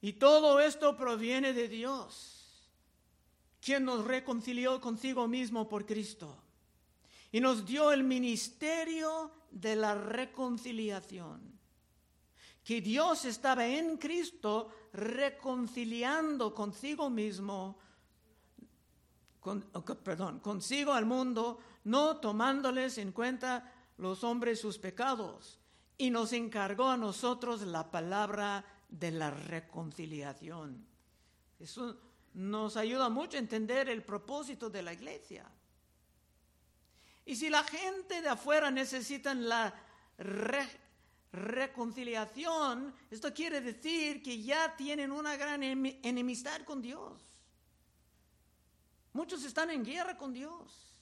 Y 0.03 0.15
todo 0.15 0.61
esto 0.61 0.97
proviene 0.97 1.53
de 1.53 1.69
Dios, 1.69 2.69
quien 3.61 3.85
nos 3.85 4.05
reconcilió 4.05 4.81
consigo 4.81 5.29
mismo 5.29 5.69
por 5.69 5.87
Cristo 5.87 6.43
y 7.33 7.41
nos 7.41 7.65
dio 7.65 7.91
el 7.93 8.05
ministerio 8.05 9.33
de 9.51 9.75
la 9.75 9.95
reconciliación. 9.95 11.59
Que 12.63 12.81
Dios 12.81 13.25
estaba 13.25 13.67
en 13.67 13.97
Cristo 13.97 14.71
reconciliando 14.93 16.55
consigo 16.55 17.09
mismo 17.09 17.79
perdón, 20.03 20.41
consigo 20.41 20.93
al 20.93 21.07
mundo, 21.07 21.59
no 21.85 22.19
tomándoles 22.19 22.99
en 22.99 23.13
cuenta 23.13 23.73
los 23.99 24.25
hombres 24.25 24.61
sus 24.61 24.79
pecados, 24.79 25.59
y 25.99 26.11
nos 26.11 26.33
encargó 26.33 26.89
a 26.89 26.97
nosotros 26.97 27.63
la 27.63 27.91
palabra 27.91 28.65
de 28.89 29.11
la 29.11 29.31
reconciliación. 29.31 30.87
Eso 31.59 31.97
nos 32.35 32.77
ayuda 32.77 33.09
mucho 33.09 33.37
a 33.37 33.41
entender 33.41 33.89
el 33.89 34.03
propósito 34.03 34.71
de 34.71 34.83
la 34.83 34.93
iglesia. 34.93 35.51
Y 37.25 37.37
si 37.37 37.51
la 37.51 37.63
gente 37.63 38.21
de 38.21 38.29
afuera 38.29 38.71
necesita 38.71 39.33
la 39.35 39.73
reconciliación, 41.33 42.95
esto 43.11 43.33
quiere 43.33 43.61
decir 43.61 44.23
que 44.23 44.43
ya 44.43 44.77
tienen 44.77 45.13
una 45.13 45.37
gran 45.37 45.63
enemistad 45.63 46.63
con 46.63 46.83
Dios. 46.83 47.32
Muchos 49.13 49.45
están 49.45 49.71
en 49.71 49.85
guerra 49.85 50.17
con 50.17 50.33
Dios. 50.33 50.93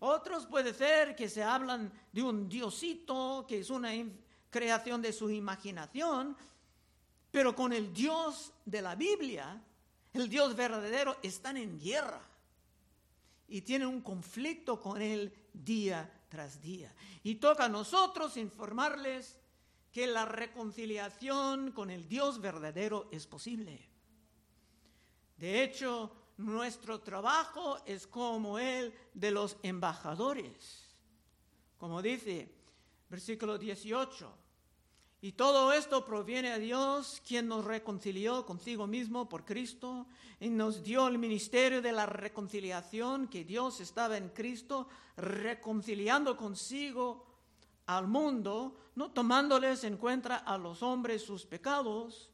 Otros 0.00 0.46
puede 0.46 0.72
ser 0.72 1.16
que 1.16 1.28
se 1.28 1.42
hablan 1.42 1.92
de 2.12 2.22
un 2.22 2.48
diosito, 2.48 3.44
que 3.48 3.58
es 3.60 3.70
una 3.70 3.90
creación 4.50 5.02
de 5.02 5.12
su 5.12 5.28
imaginación, 5.30 6.36
pero 7.30 7.54
con 7.54 7.72
el 7.72 7.92
Dios 7.92 8.52
de 8.64 8.80
la 8.80 8.94
Biblia, 8.94 9.60
el 10.12 10.28
Dios 10.28 10.54
verdadero, 10.54 11.16
están 11.22 11.56
en 11.56 11.80
guerra 11.80 12.22
y 13.48 13.62
tienen 13.62 13.88
un 13.88 14.00
conflicto 14.00 14.80
con 14.80 15.02
él 15.02 15.32
día 15.52 16.08
tras 16.28 16.60
día. 16.60 16.94
Y 17.24 17.36
toca 17.36 17.64
a 17.64 17.68
nosotros 17.68 18.36
informarles 18.36 19.36
que 19.90 20.06
la 20.06 20.24
reconciliación 20.26 21.72
con 21.72 21.90
el 21.90 22.08
Dios 22.08 22.40
verdadero 22.40 23.08
es 23.10 23.26
posible. 23.26 23.88
De 25.36 25.62
hecho, 25.62 26.12
nuestro 26.38 27.00
trabajo 27.00 27.78
es 27.84 28.06
como 28.06 28.58
el 28.58 28.94
de 29.12 29.30
los 29.30 29.56
embajadores. 29.62 30.96
Como 31.76 32.00
dice 32.00 32.58
versículo 33.08 33.58
18. 33.58 34.32
Y 35.20 35.32
todo 35.32 35.72
esto 35.72 36.04
proviene 36.04 36.50
de 36.52 36.60
Dios, 36.60 37.20
quien 37.26 37.48
nos 37.48 37.64
reconcilió 37.64 38.46
consigo 38.46 38.86
mismo 38.86 39.28
por 39.28 39.44
Cristo 39.44 40.06
y 40.38 40.48
nos 40.48 40.84
dio 40.84 41.08
el 41.08 41.18
ministerio 41.18 41.82
de 41.82 41.90
la 41.90 42.06
reconciliación, 42.06 43.26
que 43.26 43.44
Dios 43.44 43.80
estaba 43.80 44.16
en 44.16 44.28
Cristo 44.28 44.88
reconciliando 45.16 46.36
consigo 46.36 47.26
al 47.86 48.06
mundo, 48.06 48.76
no 48.94 49.10
tomándoles 49.10 49.82
en 49.82 49.96
cuenta 49.96 50.36
a 50.36 50.56
los 50.56 50.84
hombres 50.84 51.22
sus 51.22 51.46
pecados, 51.46 52.30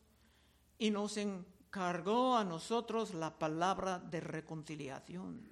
y 0.76 0.90
nos 0.90 1.16
en, 1.16 1.46
cargó 1.74 2.36
a 2.36 2.44
nosotros 2.44 3.14
la 3.14 3.36
palabra 3.36 3.98
de 3.98 4.20
reconciliación. 4.20 5.50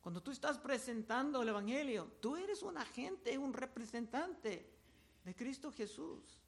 Cuando 0.00 0.22
tú 0.22 0.30
estás 0.30 0.56
presentando 0.58 1.42
el 1.42 1.48
Evangelio, 1.48 2.12
tú 2.20 2.36
eres 2.36 2.62
un 2.62 2.78
agente, 2.78 3.36
un 3.36 3.52
representante 3.52 4.72
de 5.24 5.34
Cristo 5.34 5.72
Jesús. 5.72 6.38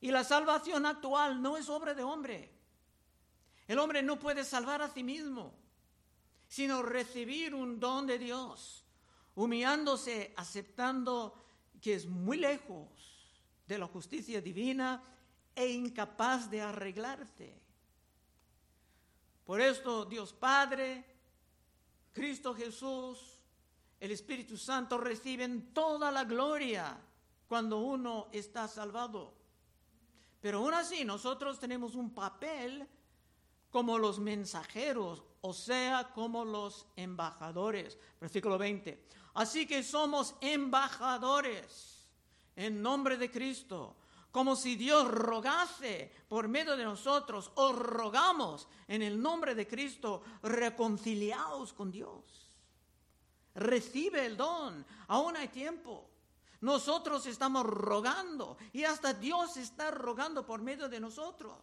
Y 0.00 0.10
la 0.10 0.24
salvación 0.24 0.84
actual 0.84 1.40
no 1.40 1.56
es 1.56 1.68
obra 1.68 1.94
de 1.94 2.02
hombre. 2.02 2.58
El 3.68 3.78
hombre 3.78 4.02
no 4.02 4.18
puede 4.18 4.42
salvar 4.42 4.82
a 4.82 4.88
sí 4.88 5.04
mismo, 5.04 5.54
sino 6.48 6.82
recibir 6.82 7.54
un 7.54 7.78
don 7.78 8.08
de 8.08 8.18
Dios, 8.18 8.84
humillándose, 9.36 10.34
aceptando 10.36 11.36
que 11.80 11.94
es 11.94 12.06
muy 12.06 12.36
lejos 12.36 12.88
de 13.68 13.78
la 13.78 13.86
justicia 13.86 14.40
divina 14.40 15.04
e 15.54 15.72
incapaz 15.72 16.50
de 16.50 16.60
arreglarte. 16.60 17.60
Por 19.44 19.60
esto 19.60 20.04
Dios 20.04 20.32
Padre, 20.32 21.04
Cristo 22.12 22.54
Jesús, 22.54 23.38
el 23.98 24.12
Espíritu 24.12 24.56
Santo 24.56 24.96
reciben 24.98 25.72
toda 25.74 26.10
la 26.10 26.24
gloria 26.24 26.98
cuando 27.46 27.78
uno 27.78 28.28
está 28.32 28.68
salvado. 28.68 29.34
Pero 30.40 30.58
aún 30.58 30.74
así 30.74 31.04
nosotros 31.04 31.58
tenemos 31.58 31.94
un 31.94 32.14
papel 32.14 32.88
como 33.70 33.98
los 33.98 34.18
mensajeros, 34.18 35.22
o 35.42 35.52
sea, 35.52 36.10
como 36.14 36.44
los 36.44 36.86
embajadores. 36.96 37.98
Versículo 38.20 38.56
20. 38.56 39.06
Así 39.34 39.66
que 39.66 39.82
somos 39.82 40.34
embajadores 40.40 42.08
en 42.56 42.82
nombre 42.82 43.16
de 43.16 43.30
Cristo 43.30 43.96
como 44.30 44.54
si 44.54 44.76
Dios 44.76 45.08
rogase 45.08 46.12
por 46.28 46.46
medio 46.46 46.76
de 46.76 46.84
nosotros, 46.84 47.50
os 47.56 47.76
rogamos 47.76 48.68
en 48.86 49.02
el 49.02 49.20
nombre 49.20 49.54
de 49.54 49.66
Cristo, 49.66 50.22
reconciliaos 50.42 51.72
con 51.72 51.90
Dios. 51.90 52.48
Recibe 53.54 54.24
el 54.24 54.36
don, 54.36 54.86
aún 55.08 55.36
hay 55.36 55.48
tiempo. 55.48 56.08
Nosotros 56.60 57.26
estamos 57.26 57.64
rogando 57.64 58.56
y 58.72 58.84
hasta 58.84 59.14
Dios 59.14 59.56
está 59.56 59.90
rogando 59.90 60.46
por 60.46 60.60
medio 60.60 60.88
de 60.88 61.00
nosotros. 61.00 61.56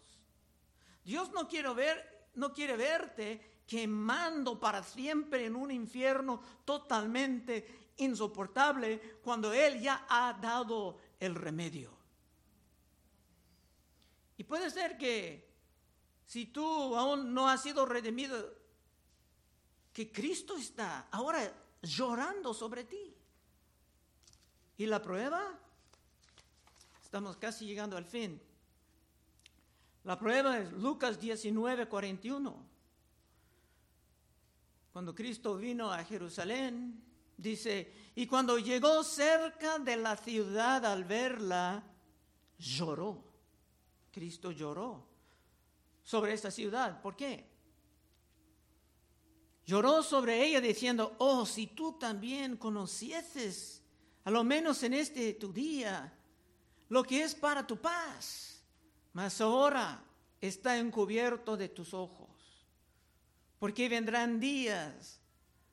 Dios 1.06 1.32
no 1.32 1.48
quiere 1.48 1.74
ver, 1.74 2.30
no 2.36 2.52
quiere 2.52 2.76
verte 2.76 3.62
quemando 3.66 4.60
para 4.60 4.84
siempre 4.84 5.46
en 5.46 5.56
un 5.56 5.72
infierno 5.72 6.42
totalmente 6.66 7.92
insoportable 7.98 9.20
cuando 9.24 9.54
Él 9.54 9.80
ya 9.80 10.06
ha 10.10 10.34
dado 10.34 10.98
el 11.20 11.36
remedio. 11.36 11.97
Y 14.38 14.44
puede 14.44 14.70
ser 14.70 14.98
que 14.98 15.48
si 16.26 16.46
tú 16.46 16.96
aún 16.96 17.34
no 17.34 17.50
has 17.50 17.64
sido 17.64 17.86
redimido, 17.86 18.54
que 19.94 20.12
Cristo 20.12 20.56
está 20.58 21.08
ahora 21.12 21.52
llorando 21.82 22.54
sobre 22.54 22.84
ti. 22.84 23.16
¿Y 24.78 24.86
la 24.86 25.02
prueba? 25.02 25.58
Estamos 27.02 27.38
casi 27.38 27.66
llegando 27.66 27.98
al 27.98 28.06
fin. 28.06 28.40
La 30.04 30.20
prueba 30.20 30.60
es 30.60 30.72
Lucas 30.74 31.20
19, 31.20 31.88
41. 31.88 32.66
Cuando 34.94 35.16
Cristo 35.16 35.58
vino 35.58 35.92
a 35.92 36.04
Jerusalén, 36.04 37.04
dice, 37.36 38.12
y 38.16 38.28
cuando 38.28 38.58
llegó 38.58 39.04
cerca 39.04 39.80
de 39.80 39.98
la 39.98 40.16
ciudad 40.16 40.86
al 40.86 41.04
verla, 41.06 41.84
lloró. 42.58 43.27
Cristo 44.18 44.50
lloró 44.50 45.06
sobre 46.02 46.34
esta 46.34 46.50
ciudad. 46.50 47.00
¿Por 47.04 47.16
qué? 47.16 47.48
Lloró 49.64 50.02
sobre 50.02 50.44
ella 50.44 50.60
diciendo, 50.60 51.16
oh, 51.20 51.46
si 51.46 51.68
tú 51.68 52.00
también 52.00 52.58
conocieses, 52.58 53.84
a 54.24 54.32
lo 54.32 54.44
menos 54.44 54.82
en 54.82 54.96
este 54.96 55.36
tu 55.36 55.54
día, 55.54 56.12
lo 56.90 57.04
que 57.04 57.22
es 57.22 57.36
para 57.36 57.68
tu 57.68 57.78
paz, 57.78 58.64
mas 59.14 59.40
ahora 59.40 60.04
está 60.42 60.80
encubierto 60.80 61.56
de 61.56 61.70
tus 61.70 61.94
ojos, 61.94 62.66
porque 63.60 63.88
vendrán 63.88 64.40
días 64.40 65.22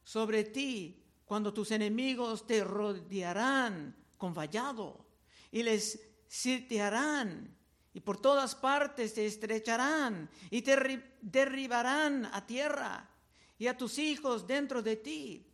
sobre 0.02 0.44
ti 0.44 1.02
cuando 1.24 1.54
tus 1.54 1.70
enemigos 1.70 2.46
te 2.46 2.62
rodearán 2.62 3.96
con 4.18 4.34
vallado 4.34 5.06
y 5.50 5.62
les 5.62 5.98
sitiarán 6.28 7.56
y 7.94 8.00
por 8.00 8.18
todas 8.20 8.56
partes 8.56 9.14
te 9.14 9.24
estrecharán 9.24 10.28
y 10.50 10.62
te 10.62 11.16
derribarán 11.22 12.26
a 12.26 12.44
tierra 12.44 13.08
y 13.56 13.68
a 13.68 13.78
tus 13.78 13.98
hijos 13.98 14.46
dentro 14.46 14.82
de 14.82 14.96
ti. 14.96 15.46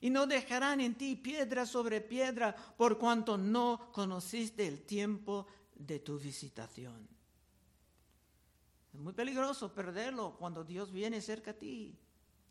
Y 0.00 0.10
no 0.10 0.26
dejarán 0.26 0.80
en 0.80 0.96
ti 0.96 1.14
piedra 1.14 1.64
sobre 1.64 2.00
piedra 2.00 2.54
por 2.54 2.98
cuanto 2.98 3.38
no 3.38 3.90
conociste 3.92 4.66
el 4.66 4.82
tiempo 4.82 5.46
de 5.76 6.00
tu 6.00 6.18
visitación. 6.18 7.08
Es 8.92 9.00
muy 9.00 9.12
peligroso 9.12 9.72
perderlo 9.72 10.36
cuando 10.36 10.64
Dios 10.64 10.92
viene 10.92 11.20
cerca 11.20 11.52
a 11.52 11.54
ti, 11.54 11.96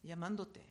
llamándote. 0.01 0.65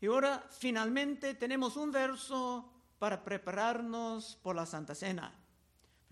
Y 0.00 0.06
ahora 0.06 0.44
finalmente 0.50 1.34
tenemos 1.34 1.76
un 1.76 1.92
verso 1.92 2.72
para 2.98 3.22
prepararnos 3.22 4.36
por 4.42 4.56
la 4.56 4.66
Santa 4.66 4.94
Cena. 4.94 5.41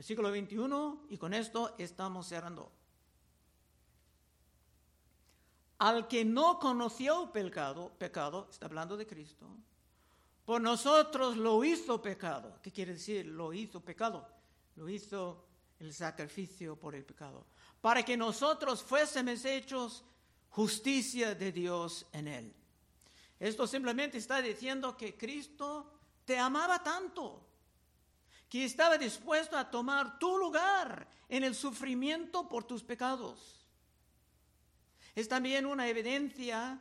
Versículo 0.00 0.30
21, 0.30 1.08
y 1.10 1.18
con 1.18 1.34
esto 1.34 1.74
estamos 1.76 2.26
cerrando. 2.26 2.72
Al 5.76 6.08
que 6.08 6.24
no 6.24 6.58
conoció 6.58 7.30
pecado, 7.30 7.92
pecado, 7.98 8.48
está 8.50 8.64
hablando 8.64 8.96
de 8.96 9.06
Cristo, 9.06 9.46
por 10.46 10.62
nosotros 10.62 11.36
lo 11.36 11.62
hizo 11.64 12.00
pecado. 12.00 12.58
¿Qué 12.62 12.72
quiere 12.72 12.94
decir? 12.94 13.26
Lo 13.26 13.52
hizo 13.52 13.82
pecado. 13.82 14.26
Lo 14.76 14.88
hizo 14.88 15.44
el 15.78 15.92
sacrificio 15.92 16.76
por 16.76 16.94
el 16.94 17.04
pecado. 17.04 17.44
Para 17.82 18.02
que 18.02 18.16
nosotros 18.16 18.82
fuésemos 18.82 19.44
hechos 19.44 20.02
justicia 20.48 21.34
de 21.34 21.52
Dios 21.52 22.06
en 22.12 22.26
él. 22.26 22.54
Esto 23.38 23.66
simplemente 23.66 24.16
está 24.16 24.40
diciendo 24.40 24.96
que 24.96 25.14
Cristo 25.18 25.92
te 26.24 26.38
amaba 26.38 26.82
tanto 26.82 27.49
que 28.50 28.64
estaba 28.64 28.98
dispuesto 28.98 29.56
a 29.56 29.70
tomar 29.70 30.18
tu 30.18 30.36
lugar 30.36 31.08
en 31.28 31.44
el 31.44 31.54
sufrimiento 31.54 32.48
por 32.48 32.64
tus 32.64 32.82
pecados. 32.82 33.64
Es 35.14 35.28
también 35.28 35.66
una 35.66 35.88
evidencia 35.88 36.80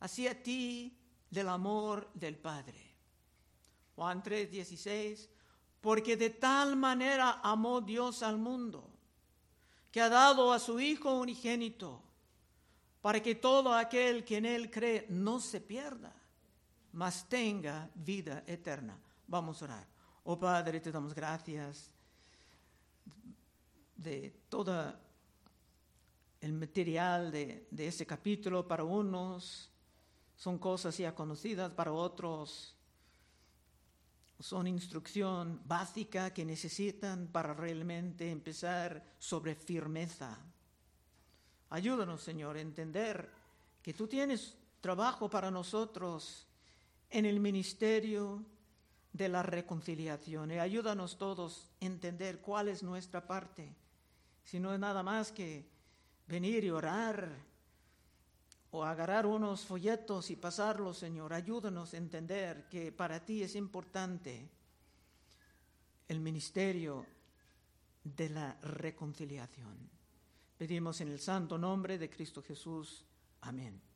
hacia 0.00 0.42
ti 0.42 0.98
del 1.30 1.48
amor 1.48 2.10
del 2.14 2.36
Padre. 2.36 2.96
Juan 3.94 4.24
3:16, 4.24 5.28
porque 5.80 6.16
de 6.16 6.30
tal 6.30 6.74
manera 6.74 7.40
amó 7.44 7.80
Dios 7.80 8.24
al 8.24 8.36
mundo, 8.36 8.90
que 9.92 10.00
ha 10.00 10.08
dado 10.08 10.52
a 10.52 10.58
su 10.58 10.80
Hijo 10.80 11.14
unigénito, 11.14 12.02
para 13.00 13.22
que 13.22 13.36
todo 13.36 13.72
aquel 13.72 14.24
que 14.24 14.38
en 14.38 14.46
Él 14.46 14.68
cree 14.68 15.06
no 15.10 15.38
se 15.38 15.60
pierda, 15.60 16.12
mas 16.92 17.28
tenga 17.28 17.88
vida 17.94 18.42
eterna. 18.48 18.98
Vamos 19.28 19.62
a 19.62 19.66
orar. 19.66 19.99
Oh 20.32 20.38
Padre, 20.38 20.78
te 20.78 20.92
damos 20.92 21.12
gracias 21.12 21.90
de 23.96 24.30
todo 24.48 24.94
el 26.40 26.52
material 26.52 27.32
de, 27.32 27.66
de 27.68 27.88
ese 27.88 28.06
capítulo. 28.06 28.68
Para 28.68 28.84
unos 28.84 29.68
son 30.36 30.56
cosas 30.58 30.96
ya 30.96 31.16
conocidas, 31.16 31.72
para 31.72 31.90
otros 31.90 32.76
son 34.38 34.68
instrucción 34.68 35.62
básica 35.64 36.32
que 36.32 36.44
necesitan 36.44 37.26
para 37.26 37.52
realmente 37.52 38.30
empezar 38.30 39.04
sobre 39.18 39.56
firmeza. 39.56 40.38
Ayúdanos, 41.70 42.22
Señor, 42.22 42.56
a 42.56 42.60
entender 42.60 43.28
que 43.82 43.94
tú 43.94 44.06
tienes 44.06 44.56
trabajo 44.80 45.28
para 45.28 45.50
nosotros 45.50 46.46
en 47.10 47.26
el 47.26 47.40
ministerio, 47.40 48.44
de 49.12 49.28
la 49.28 49.42
reconciliación. 49.42 50.52
Y 50.52 50.58
ayúdanos 50.58 51.18
todos 51.18 51.70
a 51.80 51.84
entender 51.84 52.40
cuál 52.40 52.68
es 52.68 52.82
nuestra 52.82 53.26
parte. 53.26 53.74
Si 54.44 54.58
no 54.58 54.72
es 54.72 54.80
nada 54.80 55.02
más 55.02 55.32
que 55.32 55.68
venir 56.26 56.64
y 56.64 56.70
orar 56.70 57.28
o 58.70 58.84
agarrar 58.84 59.26
unos 59.26 59.64
folletos 59.64 60.30
y 60.30 60.36
pasarlos, 60.36 60.98
Señor. 60.98 61.32
Ayúdanos 61.32 61.92
a 61.92 61.96
entender 61.96 62.68
que 62.68 62.92
para 62.92 63.24
ti 63.24 63.42
es 63.42 63.56
importante 63.56 64.48
el 66.08 66.20
ministerio 66.20 67.06
de 68.04 68.30
la 68.30 68.56
reconciliación. 68.62 69.90
Pedimos 70.56 71.00
en 71.00 71.08
el 71.08 71.18
santo 71.18 71.58
nombre 71.58 71.98
de 71.98 72.10
Cristo 72.10 72.42
Jesús. 72.42 73.04
Amén. 73.40 73.89